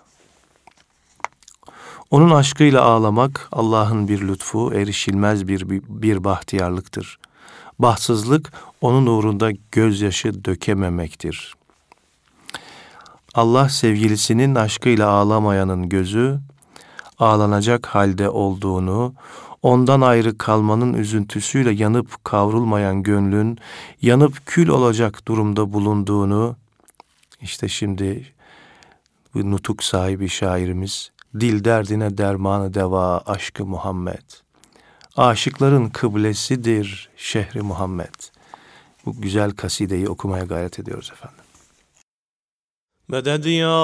Onun 2.12 2.32
aşkıyla 2.32 2.82
ağlamak 2.82 3.48
Allah'ın 3.52 4.08
bir 4.08 4.28
lütfu, 4.28 4.74
erişilmez 4.74 5.48
bir, 5.48 5.70
bir, 5.70 6.24
bahtiyarlıktır. 6.24 7.20
Bahtsızlık 7.80 8.54
onun 8.82 9.06
uğrunda 9.06 9.52
gözyaşı 9.72 10.46
dökememektir. 10.46 11.54
Allah 13.34 13.70
sevgilisinin 13.70 14.56
aşkıyla 14.56 15.10
ağlamayanın 15.10 15.90
gözü, 15.90 16.40
ağlanacak 17.20 17.86
halde 17.86 18.30
olduğunu, 18.30 19.14
ondan 19.62 20.02
ayrı 20.02 20.38
kalmanın 20.38 20.94
üzüntüsüyle 20.94 21.72
yanıp 21.72 22.24
kavrulmayan 22.24 23.04
gönlün, 23.04 23.58
yanıp 24.02 24.46
kül 24.46 24.68
olacak 24.68 25.28
durumda 25.28 25.74
bulunduğunu, 25.74 26.56
işte 27.42 27.68
şimdi 27.68 28.34
bu 29.34 29.52
nutuk 29.52 29.84
sahibi 29.84 30.30
şairimiz, 30.30 31.12
dil 31.40 31.64
derdine 31.64 32.18
dermanı 32.18 32.74
deva 32.74 33.18
aşkı 33.18 33.66
Muhammed. 33.66 34.45
Aşıkların 35.18 35.90
kıblesidir 35.90 37.10
şehri 37.18 37.62
Muhammed. 37.62 38.16
Bu 39.06 39.22
güzel 39.22 39.52
kasideyi 39.52 40.10
okumaya 40.10 40.44
gayret 40.44 40.80
ediyoruz 40.80 41.12
efendim. 41.14 41.46
Meded 43.08 43.46
ya 43.46 43.76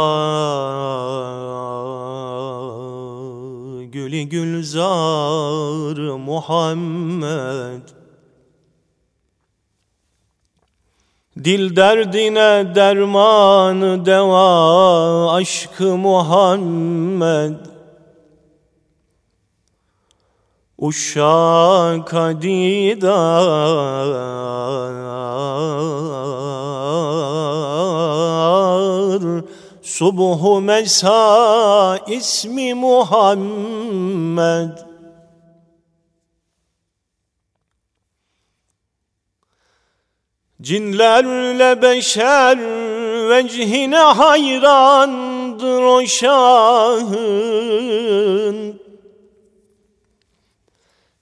gülü 3.92 4.22
gülzar 4.22 5.98
Muhammed 6.18 7.82
Dil 11.44 11.76
derdine 11.76 12.76
dermanı 12.76 14.06
deva 14.06 15.34
aşkı 15.34 15.98
Muhammed 15.98 17.71
Uşak 20.82 22.12
didar 22.42 24.12
Subhu 29.82 30.62
mesa 30.62 32.00
ismi 32.08 32.74
Muhammed. 32.74 34.78
Cinlerle 40.62 41.82
beşer 41.82 42.60
vecihine 43.30 43.98
hayrandır 43.98 45.84
o 45.84 46.08
şahın 46.08 47.22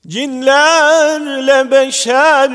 Cinlerle 0.10 1.72
beşer 1.72 2.50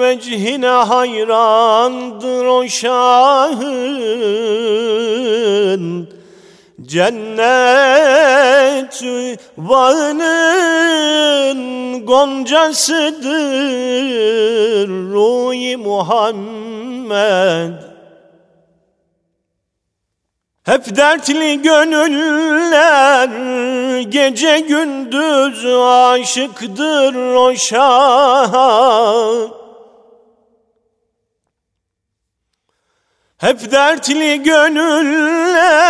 vecihine 0.00 0.66
hayrandır 0.66 2.46
o 2.46 2.68
şahın 2.68 3.76
Cennet 6.82 7.44
bağının 9.56 10.26
goncasıdır 12.06 13.28
Ruhi 14.88 15.76
Muhammed. 15.76 17.72
Hep 20.62 20.96
dertli 20.96 21.62
gönüller 21.62 23.30
gece 24.02 24.60
gündüz 24.60 25.66
aşıktır 25.66 27.34
o 27.34 27.56
şah. 27.56 28.52
Hep 33.38 33.72
dertli 33.72 34.42
gönüller 34.42 35.86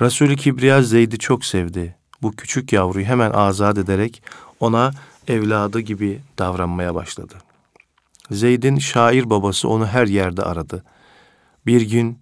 Resul-i 0.00 0.36
Kibriya 0.36 0.82
Zeyd'i 0.82 1.18
çok 1.18 1.44
sevdi. 1.44 1.96
Bu 2.22 2.32
küçük 2.32 2.72
yavruyu 2.72 3.06
hemen 3.06 3.30
azat 3.30 3.78
ederek 3.78 4.22
ona 4.60 4.90
evladı 5.28 5.80
gibi 5.80 6.20
davranmaya 6.38 6.94
başladı. 6.94 7.34
Zeyd'in 8.30 8.78
şair 8.78 9.30
babası 9.30 9.68
onu 9.68 9.86
her 9.86 10.06
yerde 10.06 10.42
aradı. 10.42 10.84
Bir 11.66 11.80
gün 11.80 12.18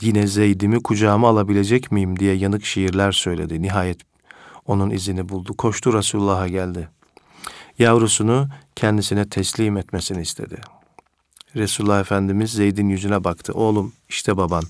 yine 0.00 0.26
Zeyd'imi 0.26 0.82
kucağıma 0.82 1.28
alabilecek 1.28 1.92
miyim 1.92 2.18
diye 2.18 2.34
yanık 2.34 2.64
şiirler 2.64 3.12
söyledi. 3.12 3.62
Nihayet 3.62 4.00
onun 4.66 4.90
izini 4.90 5.28
buldu. 5.28 5.54
Koştu 5.56 5.92
Resulullah'a 5.92 6.48
geldi. 6.48 6.88
Yavrusunu 7.78 8.48
kendisine 8.76 9.28
teslim 9.28 9.76
etmesini 9.76 10.22
istedi. 10.22 10.60
Resulullah 11.56 12.00
Efendimiz 12.00 12.52
Zeyd'in 12.52 12.88
yüzüne 12.88 13.24
baktı. 13.24 13.52
Oğlum 13.52 13.92
işte 14.08 14.36
baban. 14.36 14.64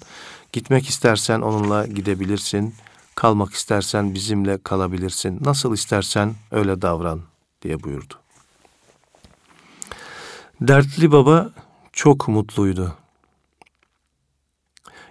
Gitmek 0.53 0.88
istersen 0.88 1.40
onunla 1.40 1.87
gidebilirsin. 1.87 2.75
Kalmak 3.14 3.55
istersen 3.55 4.14
bizimle 4.14 4.59
kalabilirsin. 4.62 5.38
Nasıl 5.45 5.75
istersen 5.75 6.35
öyle 6.51 6.83
davran 6.83 7.21
diye 7.62 7.83
buyurdu. 7.83 8.14
Dertli 10.61 11.12
baba 11.12 11.51
çok 11.93 12.29
mutluydu. 12.29 12.97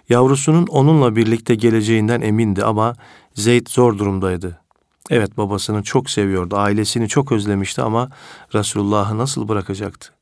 Yavrusunun 0.08 0.66
onunla 0.66 1.16
birlikte 1.16 1.54
geleceğinden 1.54 2.20
emindi 2.20 2.64
ama 2.64 2.96
Zeyd 3.34 3.66
zor 3.68 3.98
durumdaydı. 3.98 4.63
Evet 5.10 5.36
babasını 5.36 5.82
çok 5.82 6.10
seviyordu, 6.10 6.56
ailesini 6.56 7.08
çok 7.08 7.32
özlemişti 7.32 7.82
ama 7.82 8.10
Resulullah'ı 8.54 9.18
nasıl 9.18 9.48
bırakacaktı? 9.48 10.12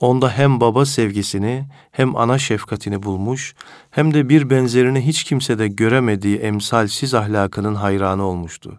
Onda 0.00 0.30
hem 0.30 0.60
baba 0.60 0.86
sevgisini 0.86 1.66
hem 1.92 2.16
ana 2.16 2.38
şefkatini 2.38 3.02
bulmuş 3.02 3.54
hem 3.90 4.14
de 4.14 4.28
bir 4.28 4.50
benzerini 4.50 5.06
hiç 5.06 5.24
kimsede 5.24 5.68
göremediği 5.68 6.36
emsalsiz 6.36 7.14
ahlakının 7.14 7.74
hayranı 7.74 8.22
olmuştu. 8.24 8.78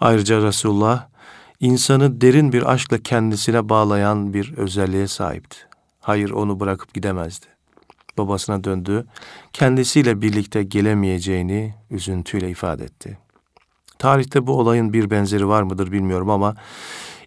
Ayrıca 0.00 0.42
Resulullah 0.42 1.06
insanı 1.60 2.20
derin 2.20 2.52
bir 2.52 2.72
aşkla 2.72 2.98
kendisine 2.98 3.68
bağlayan 3.68 4.34
bir 4.34 4.52
özelliğe 4.56 5.08
sahipti. 5.08 5.56
Hayır 6.00 6.30
onu 6.30 6.60
bırakıp 6.60 6.94
gidemezdi. 6.94 7.46
Babasına 8.18 8.64
döndü, 8.64 9.06
kendisiyle 9.52 10.22
birlikte 10.22 10.62
gelemeyeceğini 10.62 11.74
üzüntüyle 11.90 12.50
ifade 12.50 12.84
etti. 12.84 13.23
Tarihte 13.98 14.46
bu 14.46 14.58
olayın 14.58 14.92
bir 14.92 15.10
benzeri 15.10 15.48
var 15.48 15.62
mıdır 15.62 15.92
bilmiyorum 15.92 16.30
ama 16.30 16.54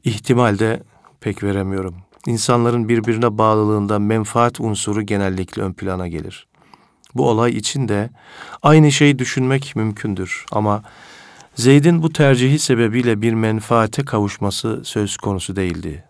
ihtimalde 0.03 0.83
pek 1.21 1.43
veremiyorum. 1.43 1.95
İnsanların 2.27 2.89
birbirine 2.89 3.37
bağlılığında 3.37 3.99
menfaat 3.99 4.59
unsuru 4.59 5.01
genellikle 5.01 5.61
ön 5.61 5.73
plana 5.73 6.07
gelir. 6.07 6.47
Bu 7.15 7.29
olay 7.29 7.51
için 7.51 7.87
de 7.87 8.09
aynı 8.63 8.91
şeyi 8.91 9.19
düşünmek 9.19 9.75
mümkündür 9.75 10.45
ama 10.51 10.83
Zeyd'in 11.55 12.03
bu 12.03 12.13
tercihi 12.13 12.59
sebebiyle 12.59 13.21
bir 13.21 13.33
menfaate 13.33 14.05
kavuşması 14.05 14.81
söz 14.83 15.17
konusu 15.17 15.55
değildi. 15.55 16.03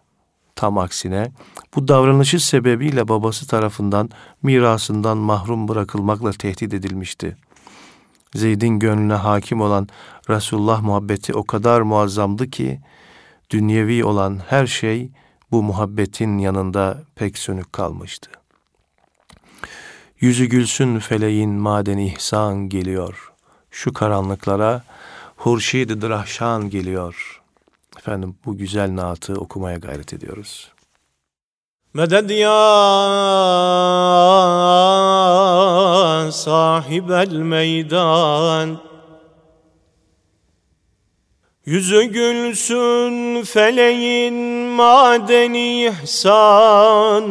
Tam 0.55 0.77
aksine 0.77 1.31
bu 1.75 1.87
davranışı 1.87 2.45
sebebiyle 2.45 3.07
babası 3.07 3.47
tarafından 3.47 4.09
mirasından 4.43 5.17
mahrum 5.17 5.67
bırakılmakla 5.67 6.31
tehdit 6.31 6.73
edilmişti. 6.73 7.37
Zeyd'in 8.35 8.79
gönlüne 8.79 9.13
hakim 9.13 9.61
olan 9.61 9.87
Resulullah 10.29 10.81
muhabbeti 10.81 11.33
o 11.33 11.43
kadar 11.43 11.81
muazzamdı 11.81 12.49
ki 12.49 12.79
dünyevi 13.49 14.05
olan 14.05 14.41
her 14.47 14.67
şey 14.67 15.11
bu 15.51 15.63
muhabbetin 15.63 16.37
yanında 16.37 17.03
pek 17.15 17.37
sönük 17.37 17.73
kalmıştı. 17.73 18.29
Yüzü 20.19 20.45
gülsün 20.45 20.99
feleğin 20.99 21.49
madeni 21.49 22.07
ihsan 22.07 22.69
geliyor. 22.69 23.33
Şu 23.71 23.93
karanlıklara 23.93 24.83
Hurşid-i 25.37 26.01
Drahşan 26.01 26.69
geliyor. 26.69 27.41
Efendim 27.97 28.35
bu 28.45 28.57
güzel 28.57 28.95
naatı 28.95 29.33
okumaya 29.33 29.77
gayret 29.77 30.13
ediyoruz. 30.13 30.71
Meded 31.93 32.29
ya 32.29 32.51
sahibel 36.31 37.31
meydan. 37.31 38.77
Yüzü 41.65 42.03
gülsün 42.03 43.43
feleğin 43.43 44.33
madeni 44.69 45.85
ihsan 45.85 47.23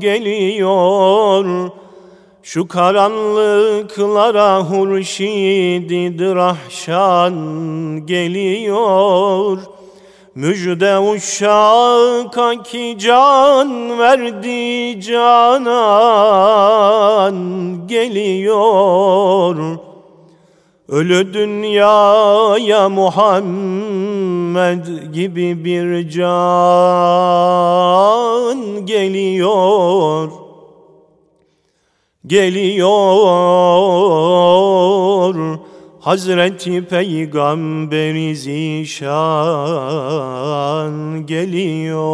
geliyor. 0.00 1.70
Şu 2.42 2.68
karanlıklara 2.68 4.60
hurşididir 4.60 6.36
ahşan 6.36 7.34
geliyor 8.06 9.73
Müjde 10.34 10.98
uşaka 10.98 12.62
ki 12.62 12.96
can 12.98 13.98
verdi 13.98 15.00
canan 15.00 16.14
geliyor. 17.86 19.78
Ölü 20.88 21.34
dünyaya 21.34 22.88
Muhammed 22.88 24.86
gibi 25.12 25.64
bir 25.64 26.08
can 26.10 26.34
geliyor. 28.86 30.30
Geliyor 32.26 32.94
Hazreti 36.04 36.84
Peygamberi 36.84 38.36
zişan 38.36 39.06
geliyor. 41.26 42.04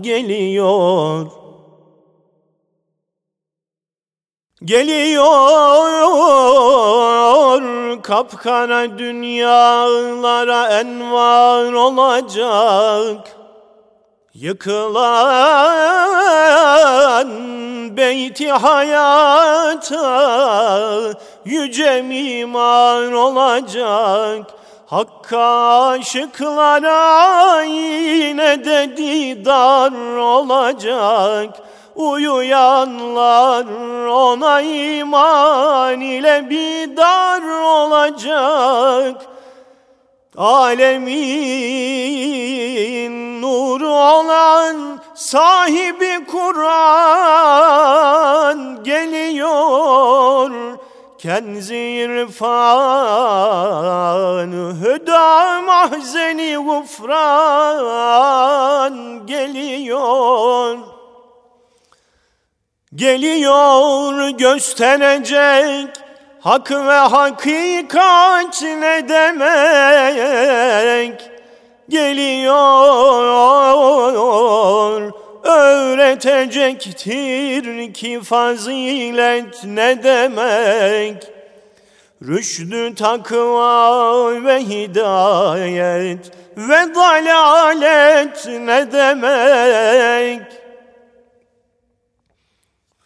geliyor 0.02 1.39
Geliyor 4.66 6.00
kapkara 8.02 8.98
dünyalara 8.98 10.68
envar 10.80 11.74
olacak. 11.74 13.28
Yıkılan 14.34 14.90
beyti 17.98 18.52
hayata 18.52 20.02
yüce 21.46 22.02
mimar 22.02 23.12
olacak. 23.12 24.46
Hakka 24.86 25.88
aşıklara 25.88 27.62
yine 27.64 28.66
de 28.66 28.98
didar 28.98 30.18
olacak 30.18 31.69
Uyuyanlar 32.00 33.66
ona 34.08 34.62
iman 34.62 36.02
ile 36.02 36.50
bidar 36.50 37.42
olacak. 37.64 39.26
Alemin 40.38 41.12
nuru 43.42 43.90
olan 43.90 45.00
sahibi 45.14 46.26
Kur'an 46.26 47.70
geliyor. 48.84 50.52
Kenzi 51.18 51.78
irfan 51.78 52.42
hüda 54.82 55.62
mahzeni 55.62 56.58
gufran 56.58 57.26
geliyor 59.26 60.99
Geliyor 62.96 64.30
gösterecek 64.30 65.88
hak 66.40 66.72
ve 66.72 66.94
hakikat 66.94 68.62
ne 68.62 69.10
demek? 69.10 71.30
Geliyor 71.90 72.54
öğretecektir 75.44 77.94
ki 77.94 78.20
fazilet 78.24 79.66
ne 79.66 80.04
demek? 80.04 81.28
Rüşdü 82.28 82.96
takva 82.96 84.44
ve 84.44 84.60
hidayet 84.60 86.32
ve 86.58 86.96
dalalet 86.96 88.48
ne 88.48 88.92
demek 88.92 90.69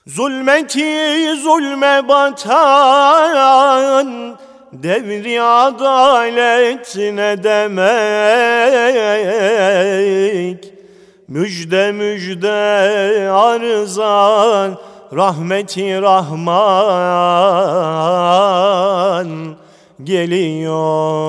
Zulmeti 0.08 1.36
zulme 1.36 2.08
batan 2.08 4.08
devri 4.74 5.42
adalet 5.42 6.96
ne 6.96 7.44
demek? 7.44 7.84
Müjde 11.28 11.92
müjde 11.92 13.32
arzan 13.32 14.78
rahmeti 15.13 16.02
Rahman 16.02 16.48
geliyor 20.04 21.24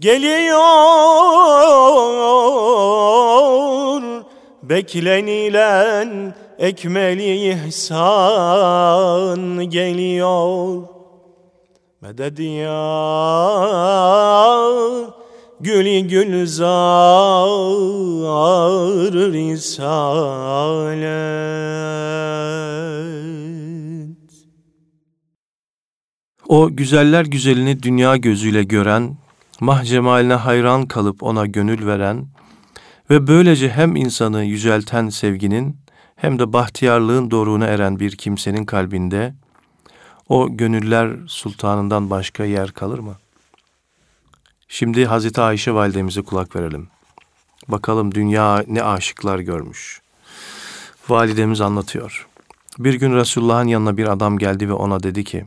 Geliyor 0.00 0.60
beklenilen 4.70 6.34
ekmeli 6.58 7.50
ihsan 7.50 9.40
geliyor 9.70 10.82
Medet 12.00 12.38
ya 12.38 12.82
gülü 15.60 16.00
gülzar 16.00 17.48
risalet. 19.32 19.80
O 26.48 26.76
güzeller 26.76 27.24
güzelini 27.24 27.82
dünya 27.82 28.16
gözüyle 28.16 28.62
gören, 28.62 29.16
mah 29.60 29.84
cemaline 29.84 30.34
hayran 30.34 30.86
kalıp 30.86 31.22
ona 31.22 31.46
gönül 31.46 31.86
veren 31.86 32.26
ve 33.10 33.26
böylece 33.26 33.70
hem 33.70 33.96
insanı 33.96 34.44
yücelten 34.44 35.08
sevginin 35.08 35.76
hem 36.16 36.38
de 36.38 36.52
bahtiyarlığın 36.52 37.30
doruğuna 37.30 37.66
eren 37.66 38.00
bir 38.00 38.16
kimsenin 38.16 38.64
kalbinde 38.64 39.34
o 40.28 40.56
gönüller 40.56 41.16
sultanından 41.26 42.10
başka 42.10 42.44
yer 42.44 42.72
kalır 42.72 42.98
mı? 42.98 43.16
Şimdi 44.68 45.06
Hazreti 45.06 45.40
Ayşe 45.40 45.74
validemize 45.74 46.22
kulak 46.22 46.56
verelim. 46.56 46.88
Bakalım 47.68 48.14
dünya 48.14 48.64
ne 48.66 48.82
aşıklar 48.82 49.38
görmüş. 49.38 50.00
Validemiz 51.08 51.60
anlatıyor. 51.60 52.26
Bir 52.78 52.94
gün 52.94 53.14
Resulullah'ın 53.14 53.68
yanına 53.68 53.96
bir 53.96 54.12
adam 54.12 54.38
geldi 54.38 54.68
ve 54.68 54.72
ona 54.72 55.02
dedi 55.02 55.24
ki, 55.24 55.44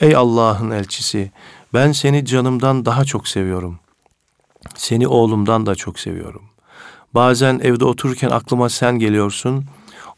Ey 0.00 0.16
Allah'ın 0.16 0.70
elçisi, 0.70 1.30
ben 1.74 1.92
seni 1.92 2.24
canımdan 2.24 2.84
daha 2.84 3.04
çok 3.04 3.28
seviyorum. 3.28 3.78
Seni 4.74 5.08
oğlumdan 5.08 5.66
da 5.66 5.74
çok 5.74 5.98
seviyorum. 5.98 6.42
Bazen 7.14 7.60
evde 7.62 7.84
otururken 7.84 8.30
aklıma 8.30 8.68
sen 8.68 8.98
geliyorsun. 8.98 9.64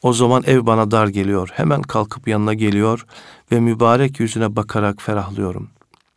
O 0.03 0.13
zaman 0.13 0.43
ev 0.47 0.67
bana 0.67 0.91
dar 0.91 1.09
geliyor. 1.09 1.51
Hemen 1.53 1.83
kalkıp 1.83 2.29
yanına 2.29 2.55
geliyor 2.55 3.07
ve 3.53 3.61
mübarek 3.61 4.21
yüzüne 4.21 4.57
bakarak 4.57 5.03
ferahlıyorum. 5.03 5.71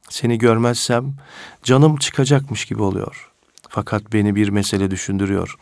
Seni 0.09 0.37
görmezsem 0.37 1.13
canım 1.63 1.97
çıkacakmış 1.97 2.65
gibi 2.65 2.83
oluyor. 2.83 3.31
Fakat 3.69 4.13
beni 4.13 4.35
bir 4.35 4.49
mesele 4.49 4.91
düşündürüyor. 4.91 5.55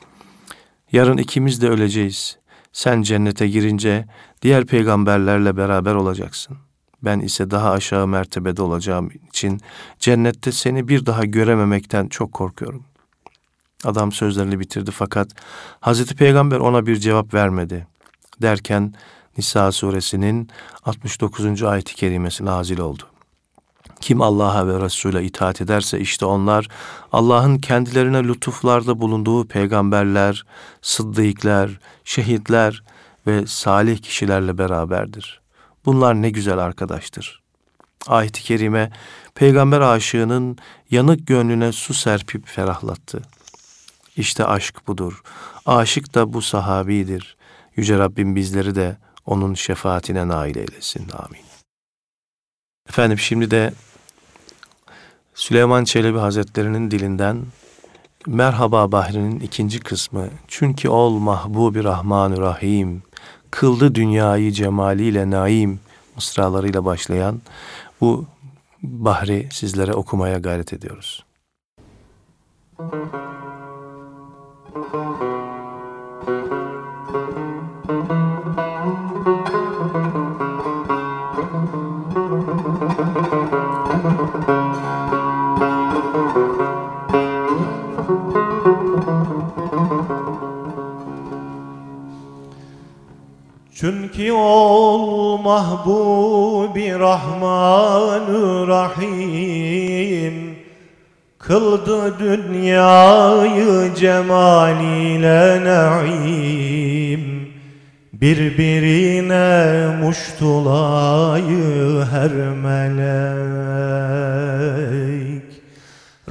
Yarın 0.91 1.17
ikimiz 1.17 1.61
de 1.61 1.69
öleceğiz. 1.69 2.37
Sen 2.73 3.01
cennete 3.01 3.47
girince 3.47 4.05
diğer 4.41 4.65
peygamberlerle 4.65 5.57
beraber 5.57 5.95
olacaksın. 5.95 6.57
Ben 7.03 7.19
ise 7.19 7.51
daha 7.51 7.71
aşağı 7.71 8.07
mertebede 8.07 8.61
olacağım 8.61 9.09
için 9.29 9.61
cennette 9.99 10.51
seni 10.51 10.87
bir 10.87 11.05
daha 11.05 11.25
görememekten 11.25 12.07
çok 12.07 12.33
korkuyorum. 12.33 12.83
Adam 13.85 14.11
sözlerini 14.11 14.59
bitirdi 14.59 14.91
fakat 14.91 15.29
Hazreti 15.79 16.15
Peygamber 16.15 16.57
ona 16.57 16.85
bir 16.85 16.95
cevap 16.95 17.33
vermedi. 17.33 17.87
Derken 18.41 18.93
Nisa 19.37 19.71
suresinin 19.71 20.49
69. 20.85 21.63
ayet-i 21.63 21.95
kerimesi 21.95 22.45
nazil 22.45 22.79
oldu. 22.79 23.03
Kim 24.01 24.21
Allah'a 24.21 24.67
ve 24.67 24.85
Resul'e 24.85 25.23
itaat 25.23 25.61
ederse 25.61 25.99
işte 25.99 26.25
onlar 26.25 26.67
Allah'ın 27.11 27.57
kendilerine 27.57 28.23
lütuflarda 28.23 28.99
bulunduğu 28.99 29.47
peygamberler, 29.47 30.45
sıddıklar, 30.81 31.79
şehitler 32.03 32.83
ve 33.27 33.47
salih 33.47 33.97
kişilerle 33.97 34.57
beraberdir. 34.57 35.41
Bunlar 35.85 36.21
ne 36.21 36.29
güzel 36.29 36.57
arkadaştır. 36.57 37.41
Ayet-i 38.07 38.43
kerime 38.43 38.91
peygamber 39.35 39.81
aşığının 39.81 40.57
yanık 40.91 41.27
gönlüne 41.27 41.71
su 41.71 41.93
serpip 41.93 42.47
ferahlattı. 42.47 43.21
İşte 44.17 44.45
aşk 44.45 44.87
budur. 44.87 45.21
Aşık 45.65 46.15
da 46.15 46.33
bu 46.33 46.41
sahabidir. 46.41 47.37
Yüce 47.75 47.97
Rabbim 47.97 48.35
bizleri 48.35 48.75
de 48.75 48.97
onun 49.25 49.53
şefaatine 49.53 50.27
nail 50.27 50.55
eylesin. 50.55 51.09
Amin. 51.09 51.41
Efendim 52.89 53.19
şimdi 53.19 53.51
de 53.51 53.73
Süleyman 55.33 55.83
Çelebi 55.83 56.17
Hazretleri'nin 56.17 56.91
dilinden 56.91 57.45
Merhaba 58.27 58.91
Bahri'nin 58.91 59.39
ikinci 59.39 59.79
kısmı 59.79 60.29
Çünkü 60.47 60.89
ol 60.89 61.17
mahbubi 61.19 61.83
rahmanü 61.83 62.37
rahim 62.37 63.03
Kıldı 63.51 63.95
dünyayı 63.95 64.51
cemaliyle 64.51 65.29
naim 65.29 65.79
mısralarıyla 66.15 66.85
başlayan 66.85 67.41
bu 68.01 68.25
bahri 68.83 69.49
sizlere 69.51 69.93
okumaya 69.93 70.37
gayret 70.37 70.73
ediyoruz. 70.73 71.25
Müzik 72.79 73.52
Çünkü 93.83 94.31
ol 94.31 95.37
mahbubi 95.37 96.99
rahman 96.99 98.27
rahim 98.67 100.55
Kıldı 101.39 102.19
dünyayı 102.19 103.95
cemaliyle 103.95 105.63
naim. 105.63 107.47
Birbirine 108.13 109.87
muştulayı 110.01 112.05
her 112.11 112.31
melek. 112.63 113.03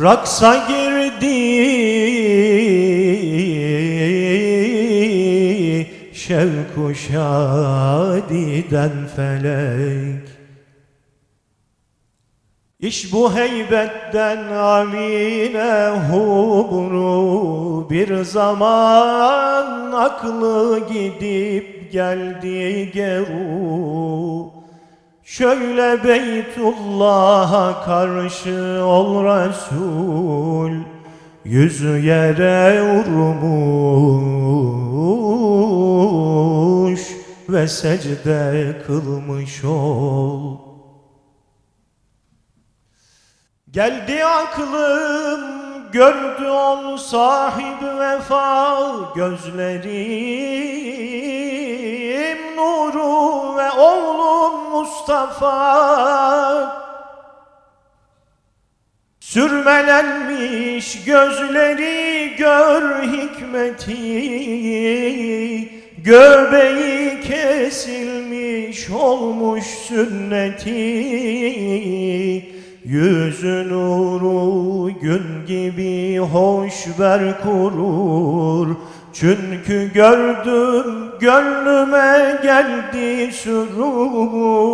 Raksa 0.01 0.67
girdi 0.69 1.33
şevku 6.12 6.94
şadiden 6.94 8.92
felek. 9.16 10.29
İş 12.81 13.12
bu 13.12 13.35
heybetten 13.35 14.53
amine 14.53 15.90
hubru 16.11 17.90
Bir 17.90 18.22
zaman 18.22 19.92
aklı 19.92 20.81
gidip 20.92 21.92
geldi 21.92 22.90
geru. 22.94 24.51
Şöyle 25.25 26.05
Beytullah'a 26.05 27.85
karşı 27.85 28.85
ol 28.85 29.25
Resul 29.25 30.72
Yüzü 31.44 31.98
yere 31.98 32.83
vurmuş 32.83 34.82
Ve 37.53 37.69
secde 37.69 38.83
kılmış 38.87 39.65
ol. 39.65 40.59
Geldi 43.71 44.25
aklım 44.25 45.40
gördü 45.92 46.46
ol 46.46 46.96
sahip 46.96 47.83
vefa 47.83 48.79
Gözlerim 49.17 49.83
nuru 52.57 53.57
ve 53.57 53.71
oğlum 53.71 54.71
Mustafa. 54.71 55.63
Sürmelenmiş 59.21 61.05
gözleri 61.05 62.35
gör 62.38 63.03
hikmeti 63.03 63.92
Göbeği 66.05 67.21
kesilmiş 67.21 68.90
olmuş 68.90 69.65
sünneti 69.65 70.73
Yüzü 72.85 73.69
nuru 73.69 75.00
gün 75.00 75.46
gibi 75.46 76.19
hoş 76.19 76.98
ver 76.98 77.42
kurur. 77.42 78.77
Çünkü 79.13 79.92
gördüm 79.94 80.85
gönlüme 81.21 82.40
geldi 82.42 83.33
sürur 83.33 84.73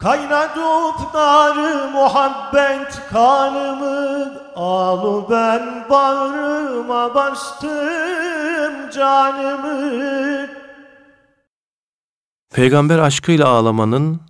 Kaynadıp 0.00 1.14
narı 1.14 1.90
muhabbet 1.90 3.02
kanımı 3.10 4.32
Alı 4.56 5.26
ben 5.30 5.84
bağrıma 5.90 7.14
bastım 7.14 8.90
canımı 8.94 10.46
Peygamber 12.54 12.98
aşkıyla 12.98 13.48
ağlamanın 13.48 14.20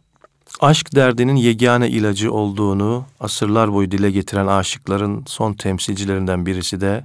aşk 0.61 0.95
derdinin 0.95 1.37
yegane 1.37 1.89
ilacı 1.89 2.33
olduğunu 2.33 3.05
asırlar 3.21 3.73
boyu 3.73 3.91
dile 3.91 4.11
getiren 4.11 4.47
aşıkların 4.47 5.25
son 5.27 5.53
temsilcilerinden 5.53 6.47
birisi 6.47 6.81
de 6.81 7.05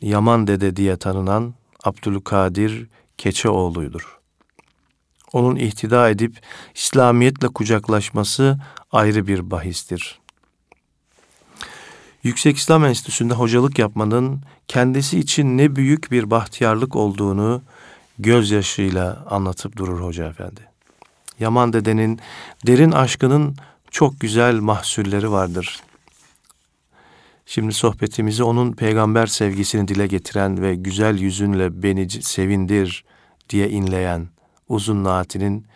Yaman 0.00 0.46
Dede 0.46 0.76
diye 0.76 0.96
tanınan 0.96 1.54
Abdülkadir 1.84 2.86
Keçeoğlu'ydur. 3.18 4.21
Onun 5.32 5.56
ihtida 5.56 6.10
edip 6.10 6.40
İslamiyetle 6.74 7.48
kucaklaşması 7.48 8.58
ayrı 8.92 9.26
bir 9.26 9.50
bahistir. 9.50 10.20
Yüksek 12.22 12.56
İslam 12.56 12.84
Enstitüsü'nde 12.84 13.34
hocalık 13.34 13.78
yapmanın 13.78 14.40
kendisi 14.68 15.18
için 15.18 15.58
ne 15.58 15.76
büyük 15.76 16.10
bir 16.10 16.30
bahtiyarlık 16.30 16.96
olduğunu 16.96 17.62
gözyaşıyla 18.18 19.26
anlatıp 19.30 19.76
durur 19.76 20.00
Hoca 20.00 20.28
Efendi. 20.28 20.60
Yaman 21.40 21.72
dedenin 21.72 22.20
derin 22.66 22.92
aşkının 22.92 23.56
çok 23.90 24.20
güzel 24.20 24.54
mahsulleri 24.54 25.30
vardır. 25.30 25.80
Şimdi 27.46 27.72
sohbetimizi 27.72 28.42
onun 28.42 28.72
peygamber 28.72 29.26
sevgisini 29.26 29.88
dile 29.88 30.06
getiren 30.06 30.62
ve 30.62 30.74
güzel 30.74 31.18
yüzünle 31.18 31.82
beni 31.82 32.10
sevindir 32.10 33.04
diye 33.48 33.70
inleyen 33.70 34.28
uzun 34.72 35.04
naatinin 35.04 35.66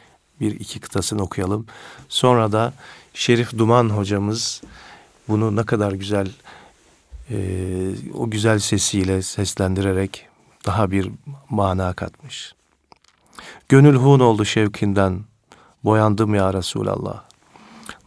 bir 0.40 0.60
iki 0.60 0.80
kıtasını 0.80 1.22
okuyalım. 1.22 1.66
Sonra 2.08 2.52
da 2.52 2.72
Şerif 3.14 3.58
Duman 3.58 3.88
hocamız 3.88 4.62
bunu 5.28 5.56
ne 5.56 5.64
kadar 5.64 5.92
güzel 5.92 6.28
e, 7.30 7.38
o 8.14 8.30
güzel 8.30 8.58
sesiyle 8.58 9.22
seslendirerek 9.22 10.26
daha 10.66 10.90
bir 10.90 11.10
mana 11.50 11.92
katmış. 11.92 12.54
Gönül 13.68 13.96
hun 13.96 14.20
oldu 14.20 14.44
şevkinden, 14.44 15.20
boyandım 15.84 16.34
ya 16.34 16.54
Resulallah. 16.54 17.22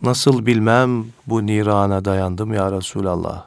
Nasıl 0.01 0.45
bilmem 0.45 1.05
bu 1.27 1.45
nirana 1.45 2.05
dayandım 2.05 2.53
ya 2.53 2.71
Resulallah. 2.71 3.45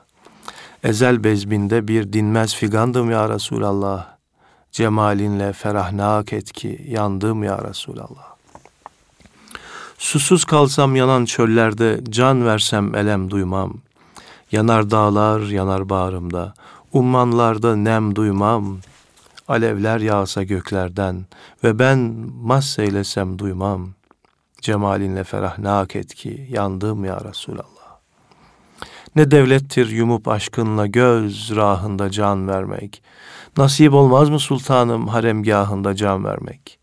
Ezel 0.84 1.24
bezminde 1.24 1.88
bir 1.88 2.12
dinmez 2.12 2.54
figandım 2.54 3.10
ya 3.10 3.28
Resulallah. 3.28 4.11
Cemalinle 4.72 5.52
ferahnak 5.52 6.32
et 6.32 6.52
ki 6.52 6.86
yandım 6.88 7.42
ya 7.42 7.64
Resulallah. 7.68 8.32
Susuz 9.98 10.44
kalsam 10.44 10.96
yanan 10.96 11.24
çöllerde 11.24 12.00
can 12.08 12.44
versem 12.46 12.94
elem 12.94 13.30
duymam. 13.30 13.74
Yanar 14.52 14.90
dağlar 14.90 15.40
yanar 15.40 15.88
bağrımda, 15.88 16.54
ummanlarda 16.92 17.76
nem 17.76 18.16
duymam. 18.16 18.78
Alevler 19.48 20.00
yağsa 20.00 20.42
göklerden 20.42 21.24
ve 21.64 21.78
ben 21.78 21.98
masseylesem 22.42 23.38
duymam. 23.38 23.88
Cemalinle 24.60 25.24
ferahnak 25.24 25.96
et 25.96 26.14
ki 26.14 26.46
yandım 26.50 27.04
ya 27.04 27.20
Resulallah. 27.24 27.98
Ne 29.16 29.30
devlettir 29.30 29.90
yumup 29.90 30.28
aşkınla 30.28 30.86
göz 30.86 31.56
rahında 31.56 32.10
can 32.10 32.48
vermek. 32.48 33.02
Nasip 33.56 33.94
olmaz 33.94 34.30
mı 34.30 34.38
sultanım 34.38 35.08
haremgahında 35.08 35.94
can 35.94 36.24
vermek? 36.24 36.78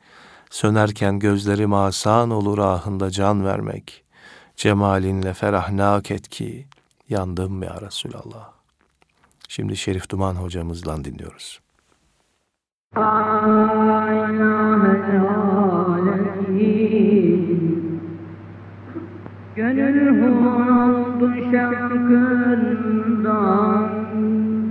Sönerken 0.49 1.19
gözlerim 1.19 1.73
asan 1.73 2.31
olur 2.31 2.57
ahında 2.57 3.09
can 3.09 3.45
vermek. 3.45 4.03
Cemalinle 4.55 5.33
ferahnak 5.33 6.11
et 6.11 6.27
ki 6.27 6.67
yandım 7.09 7.63
ya 7.63 7.81
Resulallah. 7.81 8.49
Şimdi 9.47 9.77
Şerif 9.77 10.09
Duman 10.09 10.35
hocamızla 10.35 11.03
dinliyoruz. 11.03 11.59
Gönül 19.55 20.23
oldu 20.37 21.33
şarkından 21.51 23.09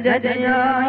medet 0.00 0.24
ya 0.24 0.80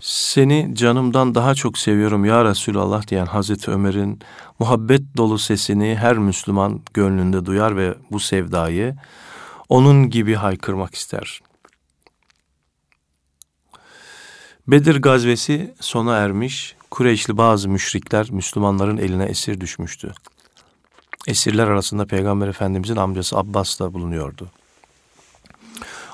Seni 0.00 0.74
canımdan 0.74 1.34
daha 1.34 1.54
çok 1.54 1.78
seviyorum 1.78 2.24
ya 2.24 2.44
Resulallah 2.44 3.08
diyen 3.08 3.26
Hazreti 3.26 3.70
Ömer'in 3.70 4.20
muhabbet 4.58 5.02
dolu 5.16 5.38
sesini 5.38 5.96
her 6.00 6.18
Müslüman 6.18 6.80
gönlünde 6.94 7.46
duyar 7.46 7.76
ve 7.76 7.94
bu 8.10 8.20
sevdayı 8.20 8.94
onun 9.70 10.10
gibi 10.10 10.34
haykırmak 10.34 10.94
ister. 10.94 11.40
Bedir 14.68 15.02
gazvesi 15.02 15.74
sona 15.80 16.16
ermiş, 16.16 16.76
Kureyşli 16.90 17.36
bazı 17.36 17.68
müşrikler 17.68 18.30
Müslümanların 18.30 18.96
eline 18.96 19.24
esir 19.24 19.60
düşmüştü. 19.60 20.12
Esirler 21.26 21.68
arasında 21.68 22.06
Peygamber 22.06 22.48
Efendimizin 22.48 22.96
amcası 22.96 23.38
Abbas 23.38 23.80
da 23.80 23.94
bulunuyordu. 23.94 24.50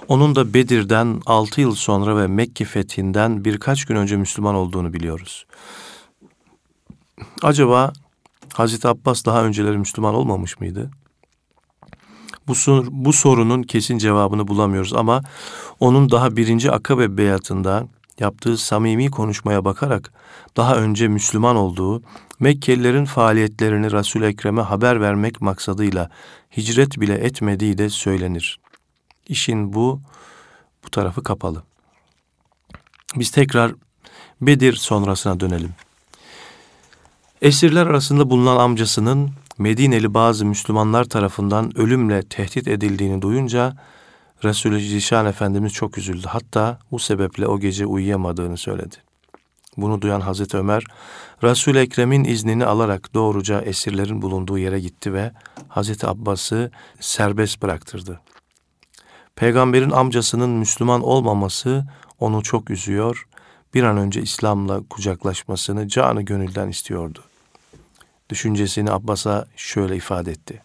Onun 0.08 0.34
da 0.34 0.54
Bedir'den 0.54 1.20
6 1.26 1.60
yıl 1.60 1.74
sonra 1.74 2.16
ve 2.16 2.26
Mekke 2.26 2.64
fethinden 2.64 3.44
birkaç 3.44 3.84
gün 3.84 3.96
önce 3.96 4.16
Müslüman 4.16 4.54
olduğunu 4.54 4.92
biliyoruz. 4.92 5.46
Acaba 7.42 7.92
Hazreti 8.52 8.88
Abbas 8.88 9.24
daha 9.24 9.44
önceleri 9.44 9.78
Müslüman 9.78 10.14
olmamış 10.14 10.60
mıydı? 10.60 10.90
Bu, 12.48 12.54
sor- 12.54 12.86
bu 12.90 13.12
sorunun 13.12 13.62
kesin 13.62 13.98
cevabını 13.98 14.48
bulamıyoruz 14.48 14.94
ama 14.94 15.22
onun 15.80 16.10
daha 16.10 16.36
birinci 16.36 16.72
Akabe 16.72 17.16
beyatında 17.16 17.88
yaptığı 18.20 18.58
samimi 18.58 19.10
konuşmaya 19.10 19.64
bakarak 19.64 20.12
daha 20.56 20.76
önce 20.76 21.08
Müslüman 21.08 21.56
olduğu 21.56 22.02
Mekkelilerin 22.40 23.04
faaliyetlerini 23.04 23.92
Resul 23.92 24.22
Ekrem'e 24.22 24.62
haber 24.62 25.00
vermek 25.00 25.40
maksadıyla 25.40 26.10
hicret 26.56 27.00
bile 27.00 27.14
etmediği 27.14 27.78
de 27.78 27.90
söylenir. 27.90 28.60
İşin 29.28 29.72
bu 29.72 30.00
bu 30.84 30.90
tarafı 30.90 31.22
kapalı. 31.22 31.62
Biz 33.16 33.30
tekrar 33.30 33.72
Bedir 34.40 34.72
sonrasına 34.72 35.40
dönelim. 35.40 35.74
Esirler 37.42 37.86
arasında 37.86 38.30
bulunan 38.30 38.56
amcasının 38.56 39.30
Medineli 39.58 40.14
bazı 40.14 40.46
Müslümanlar 40.46 41.04
tarafından 41.04 41.78
ölümle 41.78 42.22
tehdit 42.22 42.68
edildiğini 42.68 43.22
duyunca 43.22 43.76
Resulü 44.44 44.80
Zişan 44.80 45.26
Efendimiz 45.26 45.72
çok 45.72 45.98
üzüldü. 45.98 46.26
Hatta 46.26 46.78
bu 46.90 46.98
sebeple 46.98 47.46
o 47.46 47.60
gece 47.60 47.86
uyuyamadığını 47.86 48.56
söyledi. 48.56 48.96
Bunu 49.76 50.02
duyan 50.02 50.20
Hazreti 50.20 50.56
Ömer, 50.56 50.84
Resul-i 51.42 51.78
Ekrem'in 51.78 52.24
iznini 52.24 52.66
alarak 52.66 53.14
doğruca 53.14 53.60
esirlerin 53.60 54.22
bulunduğu 54.22 54.58
yere 54.58 54.80
gitti 54.80 55.12
ve 55.12 55.32
Hazreti 55.68 56.06
Abbas'ı 56.06 56.70
serbest 57.00 57.62
bıraktırdı. 57.62 58.20
Peygamberin 59.36 59.90
amcasının 59.90 60.50
Müslüman 60.50 61.02
olmaması 61.02 61.84
onu 62.20 62.42
çok 62.42 62.70
üzüyor, 62.70 63.28
bir 63.74 63.82
an 63.82 63.96
önce 63.96 64.22
İslam'la 64.22 64.80
kucaklaşmasını 64.90 65.88
canı 65.88 66.22
gönülden 66.22 66.68
istiyordu. 66.68 67.24
Düşüncesini 68.30 68.90
Abbas'a 68.90 69.46
şöyle 69.56 69.96
ifade 69.96 70.30
etti. 70.30 70.62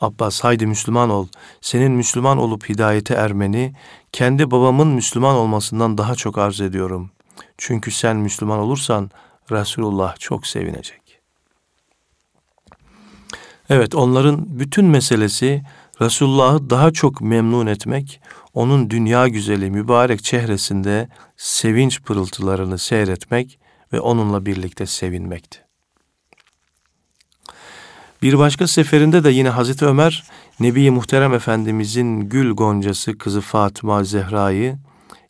Abbas 0.00 0.40
haydi 0.40 0.66
Müslüman 0.66 1.10
ol. 1.10 1.26
Senin 1.60 1.92
Müslüman 1.92 2.38
olup 2.38 2.68
hidayete 2.68 3.14
ermeni 3.14 3.74
kendi 4.12 4.50
babamın 4.50 4.88
Müslüman 4.88 5.36
olmasından 5.36 5.98
daha 5.98 6.14
çok 6.14 6.38
arz 6.38 6.60
ediyorum. 6.60 7.10
Çünkü 7.58 7.90
sen 7.90 8.16
Müslüman 8.16 8.58
olursan 8.58 9.10
Resulullah 9.50 10.16
çok 10.18 10.46
sevinecek. 10.46 11.20
Evet 13.70 13.94
onların 13.94 14.46
bütün 14.48 14.84
meselesi 14.84 15.62
Resulullah'ı 16.00 16.70
daha 16.70 16.90
çok 16.90 17.20
memnun 17.20 17.66
etmek, 17.66 18.20
onun 18.54 18.90
dünya 18.90 19.28
güzeli 19.28 19.70
mübarek 19.70 20.24
çehresinde 20.24 21.08
sevinç 21.36 22.02
pırıltılarını 22.02 22.78
seyretmek 22.78 23.58
ve 23.92 24.00
onunla 24.00 24.46
birlikte 24.46 24.86
sevinmekti. 24.86 25.63
Bir 28.24 28.38
başka 28.38 28.66
seferinde 28.66 29.24
de 29.24 29.30
yine 29.30 29.48
Hazreti 29.48 29.84
Ömer 29.84 30.24
Nebi 30.60 30.90
Muhterem 30.90 31.34
Efendimizin 31.34 32.20
gül 32.20 32.50
goncası 32.50 33.18
kızı 33.18 33.40
Fatıma 33.40 34.04
Zehra'yı 34.04 34.78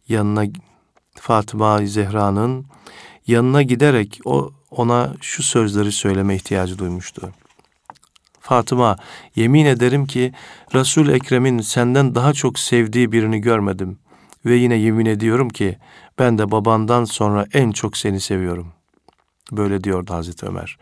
yanına 0.08 0.44
Fatıma 1.14 1.86
Zehra'nın 1.86 2.66
yanına 3.26 3.62
giderek 3.62 4.20
o 4.24 4.52
ona 4.70 5.14
şu 5.20 5.42
sözleri 5.42 5.92
söyleme 5.92 6.36
ihtiyacı 6.36 6.78
duymuştu. 6.78 7.30
Fatıma, 8.40 8.96
yemin 9.36 9.66
ederim 9.66 10.06
ki 10.06 10.32
Resul 10.74 11.08
Ekrem'in 11.08 11.60
senden 11.60 12.14
daha 12.14 12.32
çok 12.32 12.58
sevdiği 12.58 13.12
birini 13.12 13.40
görmedim 13.40 13.98
ve 14.44 14.54
yine 14.54 14.74
yemin 14.74 15.06
ediyorum 15.06 15.48
ki 15.48 15.78
ben 16.18 16.38
de 16.38 16.50
babandan 16.50 17.04
sonra 17.04 17.46
en 17.52 17.70
çok 17.70 17.96
seni 17.96 18.20
seviyorum. 18.20 18.72
Böyle 19.52 19.84
diyordu 19.84 20.14
Hazreti 20.14 20.46
Ömer. 20.46 20.76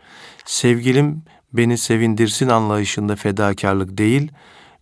Sevgilim 0.45 1.23
beni 1.53 1.77
sevindirsin 1.77 2.47
anlayışında 2.47 3.15
fedakarlık 3.15 3.97
değil, 3.97 4.31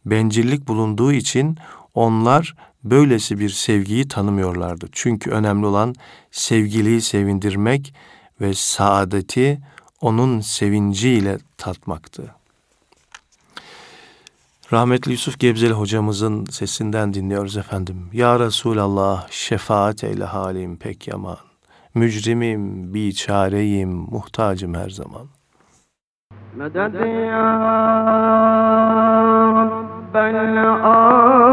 bencillik 0.06 0.68
bulunduğu 0.68 1.14
için 1.14 1.58
onlar 1.94 2.56
böylesi 2.84 3.40
bir 3.40 3.50
sevgiyi 3.50 4.08
tanımıyorlardı. 4.08 4.90
Çünkü 4.92 5.30
önemli 5.30 5.66
olan 5.66 5.96
sevgiliyi 6.32 7.02
sevindirmek 7.02 7.94
ve 8.42 8.54
saadeti 8.54 9.62
onun 10.02 10.40
sevinciyle 10.40 11.38
tatmaktı. 11.58 12.36
Rahmetli 14.74 15.12
Yusuf 15.12 15.40
Gebzeli 15.40 15.74
hocamızın 15.74 16.46
sesinden 16.46 17.14
dinliyoruz 17.14 17.58
efendim. 17.58 18.10
Ya 18.14 18.40
Resulallah 18.40 19.28
şefaat 19.32 20.04
eyle 20.04 20.24
halim 20.24 20.78
pek 20.78 21.08
yaman. 21.08 21.38
Mücrimim, 21.96 22.94
biçareyim, 22.94 23.90
muhtacım 23.90 24.74
her 24.74 24.90
zaman. 24.90 25.28
مدد 26.58 26.96
يا 26.96 27.52
رب 29.62 30.16
العالمين 30.18 31.52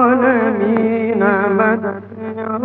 مدد 1.59 2.03
يا 2.37 2.59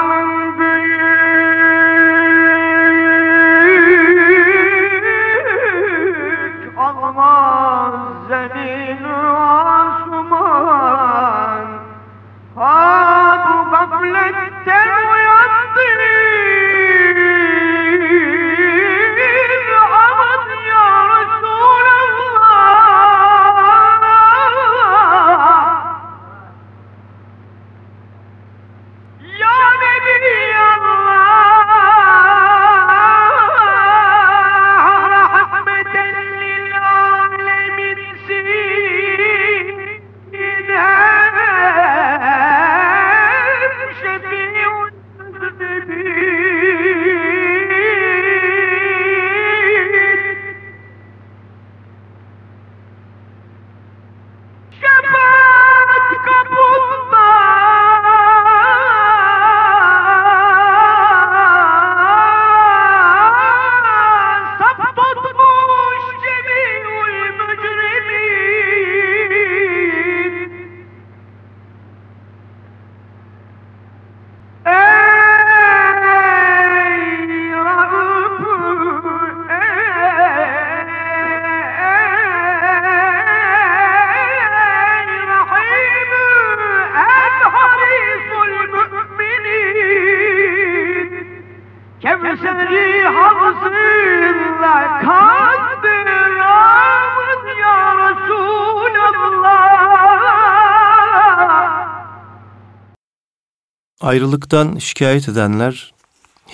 Ayrılıktan 104.07 104.77
şikayet 104.77 105.29
edenler 105.29 105.93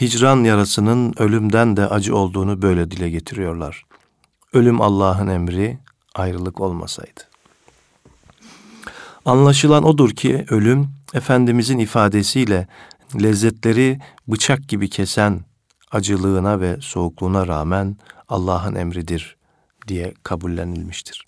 hicran 0.01 0.43
yarasının 0.43 1.14
ölümden 1.18 1.78
de 1.78 1.88
acı 1.88 2.16
olduğunu 2.16 2.62
böyle 2.62 2.91
dile 2.91 3.10
getiriyorlar. 3.10 3.84
Ölüm 4.54 4.82
Allah'ın 4.82 5.28
emri, 5.28 5.80
ayrılık 6.16 6.62
olmasaydı. 6.62 7.22
Anlaşılan 9.26 9.84
odur 9.84 10.10
ki 10.10 10.45
ölüm 10.49 10.89
Efendimizin 11.14 11.80
ifadesiyle 11.80 12.68
lezzetleri 13.24 13.99
bıçak 14.28 14.68
gibi 14.68 14.89
kesen 14.89 15.41
acılığına 15.91 16.62
ve 16.62 16.78
soğukluğuna 16.82 17.47
rağmen 17.47 17.97
Allah'ın 18.30 18.76
emridir 18.76 19.38
diye 19.88 20.14
kabullenilmiştir. 20.24 21.28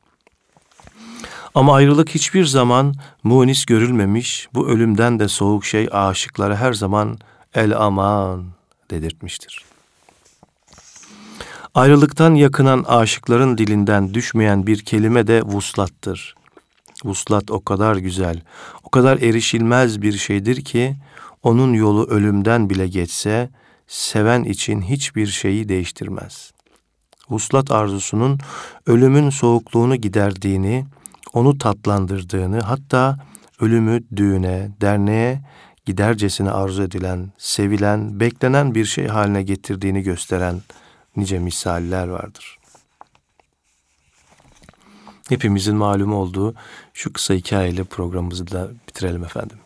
Ama 1.55 1.75
ayrılık 1.75 2.09
hiçbir 2.09 2.45
zaman 2.45 2.93
munis 3.23 3.65
görülmemiş, 3.65 4.47
bu 4.53 4.67
ölümden 4.67 5.19
de 5.19 5.27
soğuk 5.27 5.65
şey 5.65 5.87
aşıklara 5.91 6.57
her 6.57 6.73
zaman 6.73 7.17
el 7.53 7.77
aman 7.77 8.45
dedirtmiştir. 8.91 9.65
Ayrılıktan 11.75 12.35
yakınan 12.35 12.83
aşıkların 12.87 13.57
dilinden 13.57 14.13
düşmeyen 14.13 14.67
bir 14.67 14.79
kelime 14.79 15.27
de 15.27 15.41
vuslattır. 15.41 16.35
Vuslat 17.03 17.51
o 17.51 17.63
kadar 17.63 17.95
güzel, 17.95 18.41
o 18.83 18.89
kadar 18.89 19.17
erişilmez 19.17 20.01
bir 20.01 20.13
şeydir 20.13 20.65
ki 20.65 20.95
onun 21.43 21.73
yolu 21.73 22.05
ölümden 22.05 22.69
bile 22.69 22.87
geçse 22.87 23.49
seven 23.87 24.43
için 24.43 24.81
hiçbir 24.81 25.27
şeyi 25.27 25.69
değiştirmez. 25.69 26.51
Vuslat 27.29 27.71
arzusunun 27.71 28.39
ölümün 28.87 29.29
soğukluğunu 29.29 29.95
giderdiğini, 29.95 30.85
onu 31.35 31.57
tatlandırdığını, 31.57 32.59
hatta 32.59 33.19
ölümü 33.59 34.03
düğüne, 34.15 34.71
derneğe 34.81 35.41
gidercesine 35.85 36.51
arzu 36.51 36.83
edilen, 36.83 37.31
sevilen, 37.37 38.19
beklenen 38.19 38.75
bir 38.75 38.85
şey 38.85 39.07
haline 39.07 39.43
getirdiğini 39.43 40.01
gösteren 40.01 40.61
nice 41.15 41.39
misaller 41.39 42.07
vardır. 42.07 42.57
Hepimizin 45.29 45.75
malum 45.75 46.13
olduğu 46.13 46.55
şu 46.93 47.13
kısa 47.13 47.33
hikayeyle 47.33 47.83
programımızı 47.83 48.51
da 48.51 48.69
bitirelim 48.87 49.23
efendim. 49.23 49.57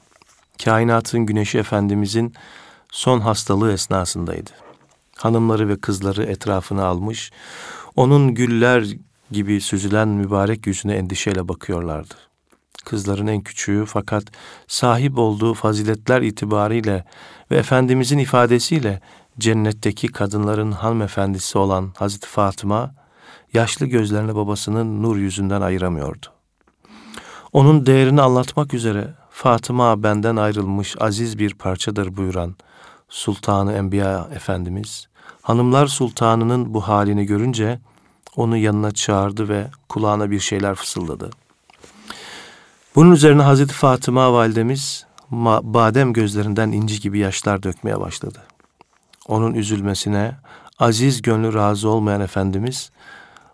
Kainatın 0.63 1.25
güneşi 1.25 1.57
Efendimizin 1.57 2.33
son 2.91 3.19
hastalığı 3.19 3.73
esnasındaydı. 3.73 4.49
Hanımları 5.17 5.69
ve 5.69 5.79
kızları 5.79 6.23
etrafına 6.23 6.85
almış, 6.85 7.31
onun 7.95 8.33
güller 8.33 8.85
gibi 9.31 9.61
süzülen 9.61 10.07
mübarek 10.07 10.67
yüzüne 10.67 10.93
endişeyle 10.93 11.47
bakıyorlardı. 11.47 12.13
Kızların 12.85 13.27
en 13.27 13.41
küçüğü 13.41 13.85
fakat 13.87 14.23
sahip 14.67 15.17
olduğu 15.17 15.53
faziletler 15.53 16.21
itibariyle 16.21 17.05
ve 17.51 17.57
Efendimizin 17.57 18.17
ifadesiyle 18.17 19.01
cennetteki 19.39 20.07
kadınların 20.07 20.71
hanımefendisi 20.71 21.57
olan 21.57 21.93
Hazreti 21.97 22.27
Fatıma, 22.27 22.95
yaşlı 23.53 23.85
gözlerini 23.85 24.35
babasının 24.35 25.03
nur 25.03 25.17
yüzünden 25.17 25.61
ayıramıyordu. 25.61 26.25
Onun 27.53 27.85
değerini 27.85 28.21
anlatmak 28.21 28.73
üzere 28.73 29.13
Fatıma 29.29 30.03
benden 30.03 30.35
ayrılmış 30.35 30.95
aziz 30.99 31.39
bir 31.39 31.53
parçadır 31.53 32.17
buyuran 32.17 32.55
Sultanı 33.09 33.73
Enbiya 33.73 34.29
Efendimiz, 34.35 35.07
Hanımlar 35.41 35.87
Sultanı'nın 35.87 36.73
bu 36.73 36.81
halini 36.81 37.25
görünce 37.25 37.79
onu 38.35 38.57
yanına 38.57 38.91
çağırdı 38.91 39.49
ve 39.49 39.67
kulağına 39.89 40.31
bir 40.31 40.39
şeyler 40.39 40.75
fısıldadı. 40.75 41.29
Bunun 42.95 43.11
üzerine 43.11 43.41
Hazreti 43.41 43.73
Fatıma 43.73 44.33
validemiz 44.33 45.05
badem 45.61 46.13
gözlerinden 46.13 46.71
inci 46.71 46.99
gibi 46.99 47.19
yaşlar 47.19 47.63
dökmeye 47.63 47.99
başladı. 47.99 48.39
Onun 49.27 49.53
üzülmesine 49.53 50.35
aziz 50.79 51.21
gönlü 51.21 51.53
razı 51.53 51.89
olmayan 51.89 52.21
Efendimiz 52.21 52.91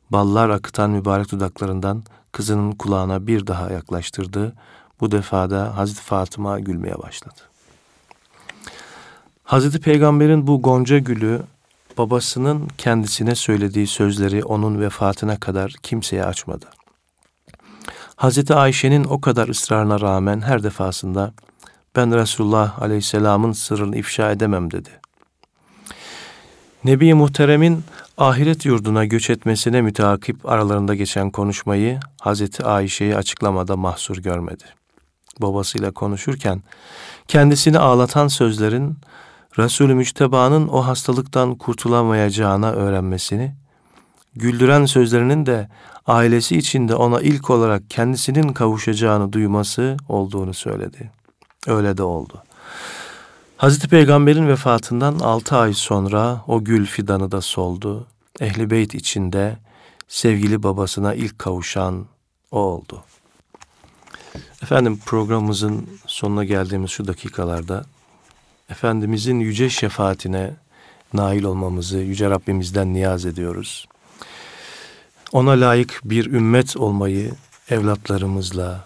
ballar 0.09 0.49
akıtan 0.49 0.89
mübarek 0.89 1.31
dudaklarından 1.31 2.03
kızının 2.31 2.71
kulağına 2.71 3.27
bir 3.27 3.47
daha 3.47 3.71
yaklaştırdı. 3.71 4.53
Bu 4.99 5.11
defada 5.11 5.77
Hazreti 5.77 6.01
Fatıma 6.01 6.59
gülmeye 6.59 6.97
başladı. 6.97 7.41
Hazreti 9.43 9.79
Peygamber'in 9.79 10.47
bu 10.47 10.61
gonca 10.61 10.97
gülü 10.97 11.41
babasının 11.97 12.67
kendisine 12.77 13.35
söylediği 13.35 13.87
sözleri 13.87 14.43
onun 14.43 14.81
vefatına 14.81 15.39
kadar 15.39 15.75
kimseye 15.83 16.25
açmadı. 16.25 16.65
Hazreti 18.15 18.53
Ayşe'nin 18.53 19.03
o 19.03 19.21
kadar 19.21 19.47
ısrarına 19.47 20.01
rağmen 20.01 20.41
her 20.41 20.63
defasında 20.63 21.33
ben 21.95 22.15
Resulullah 22.15 22.81
Aleyhisselam'ın 22.81 23.51
sırrını 23.51 23.97
ifşa 23.97 24.31
edemem 24.31 24.71
dedi. 24.71 24.89
Nebi 26.83 27.13
Muhterem'in 27.13 27.83
ahiret 28.17 28.65
yurduna 28.65 29.05
göç 29.05 29.29
etmesine 29.29 29.81
müteakip 29.81 30.49
aralarında 30.49 30.95
geçen 30.95 31.29
konuşmayı 31.29 31.99
Hazreti 32.21 32.63
Ayşe'yi 32.63 33.15
açıklamada 33.15 33.77
mahsur 33.77 34.17
görmedi. 34.17 34.63
Babasıyla 35.41 35.91
konuşurken 35.91 36.63
kendisini 37.27 37.79
ağlatan 37.79 38.27
sözlerin 38.27 38.97
Resulü 39.57 39.93
Müçteba'nın 39.93 40.67
o 40.67 40.85
hastalıktan 40.85 41.55
kurtulamayacağına 41.55 42.71
öğrenmesini, 42.71 43.55
güldüren 44.35 44.85
sözlerinin 44.85 45.45
de 45.45 45.69
ailesi 46.07 46.57
içinde 46.57 46.95
ona 46.95 47.21
ilk 47.21 47.49
olarak 47.49 47.89
kendisinin 47.89 48.53
kavuşacağını 48.53 49.33
duyması 49.33 49.97
olduğunu 50.09 50.53
söyledi. 50.53 51.11
Öyle 51.67 51.97
de 51.97 52.03
oldu. 52.03 52.43
Hazreti 53.57 53.87
Peygamber'in 53.87 54.47
vefatından 54.47 55.19
altı 55.19 55.57
ay 55.57 55.73
sonra 55.73 56.41
o 56.47 56.63
gül 56.63 56.85
fidanı 56.85 57.31
da 57.31 57.41
soldu. 57.41 58.07
Ehli 58.39 58.69
Beyt 58.69 58.95
içinde 58.95 59.57
sevgili 60.07 60.63
babasına 60.63 61.13
ilk 61.13 61.39
kavuşan 61.39 62.05
o 62.51 62.59
oldu. 62.59 63.03
Efendim 64.63 64.99
programımızın 65.05 65.89
sonuna 66.05 66.43
geldiğimiz 66.43 66.91
şu 66.91 67.07
dakikalarda 67.07 67.85
Efendimizin 68.69 69.39
yüce 69.39 69.69
şefaatine 69.69 70.53
nail 71.13 71.43
olmamızı 71.43 71.97
Yüce 71.97 72.29
Rabbimizden 72.29 72.93
niyaz 72.93 73.25
ediyoruz. 73.25 73.87
Ona 75.31 75.51
layık 75.51 76.01
bir 76.03 76.25
ümmet 76.25 76.77
olmayı 76.77 77.31
evlatlarımızla, 77.69 78.83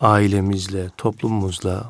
ailemizle, 0.00 0.90
toplumumuzla 0.96 1.84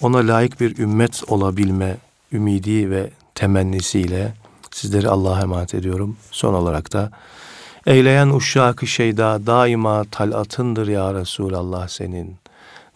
ona 0.00 0.18
layık 0.18 0.60
bir 0.60 0.78
ümmet 0.78 1.22
olabilme 1.28 1.96
ümidi 2.32 2.90
ve 2.90 3.10
temennisiyle 3.34 4.34
sizleri 4.70 5.08
Allah'a 5.08 5.40
emanet 5.40 5.74
ediyorum. 5.74 6.16
Son 6.30 6.54
olarak 6.54 6.92
da 6.92 7.10
eyleyen 7.86 8.28
uşşakı 8.28 8.86
şeyda 8.86 9.46
daima 9.46 10.04
talatındır 10.04 10.88
ya 10.88 11.14
Resulallah 11.14 11.88
senin. 11.88 12.36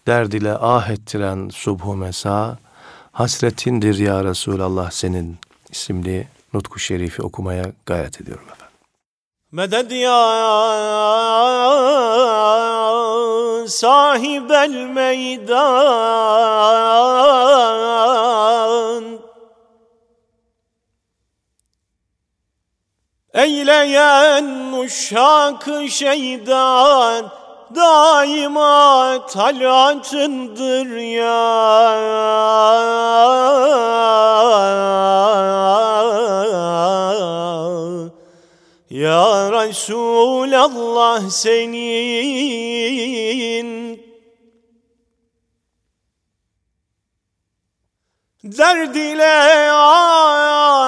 Derd 0.06 0.32
ile 0.32 0.52
ah 0.52 0.90
ettiren 0.90 1.48
subhu 1.48 1.96
mesa 1.96 2.58
hasretindir 3.12 3.98
ya 3.98 4.24
Resulallah 4.24 4.90
senin 4.90 5.36
isimli 5.70 6.28
nutku 6.54 6.78
şerifi 6.78 7.22
okumaya 7.22 7.64
gayret 7.86 8.20
ediyorum 8.20 8.44
efendim. 8.44 8.76
Medet 9.52 9.92
ya 9.92 10.20
sahibel 13.68 14.86
meydan 14.94 15.50
Eyleyen 23.34 24.72
uşak 24.72 25.68
şeydan 25.88 27.39
daima 27.74 29.26
talatındır 29.26 30.96
ya. 30.96 31.50
Ya 38.90 39.52
Resulallah 39.52 41.30
senin 41.30 42.80
Derd 48.44 48.94
ile 48.94 49.70
ah 49.72 50.79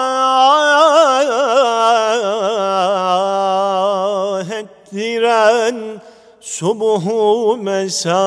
Subuhu 6.62 7.58
mesa 7.58 8.22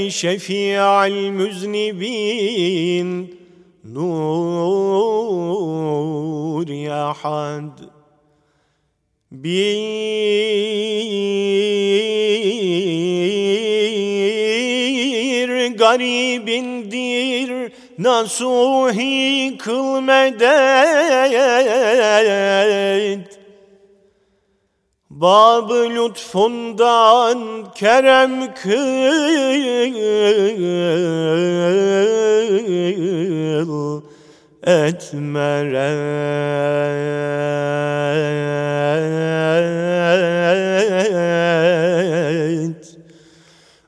şefi'al 0.10 1.12
müznibin 1.12 3.40
Nur 3.84 4.58
ya 6.68 7.14
had 7.14 7.99
Bir 9.44 9.90
garibindir 15.68 17.52
nasuhi 17.98 19.58
kıl 19.58 20.02
medet 20.02 20.50
Bab-ı 25.10 25.90
lütfundan 25.90 27.66
kerem 27.76 28.54
kıl 28.54 29.00
etmeret. 34.64 36.20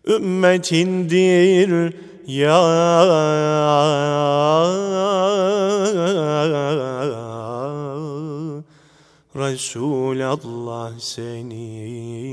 Ümmetindir 0.07 1.93
ya 2.28 2.61
Resulallah 9.36 10.99
senin 10.99 12.32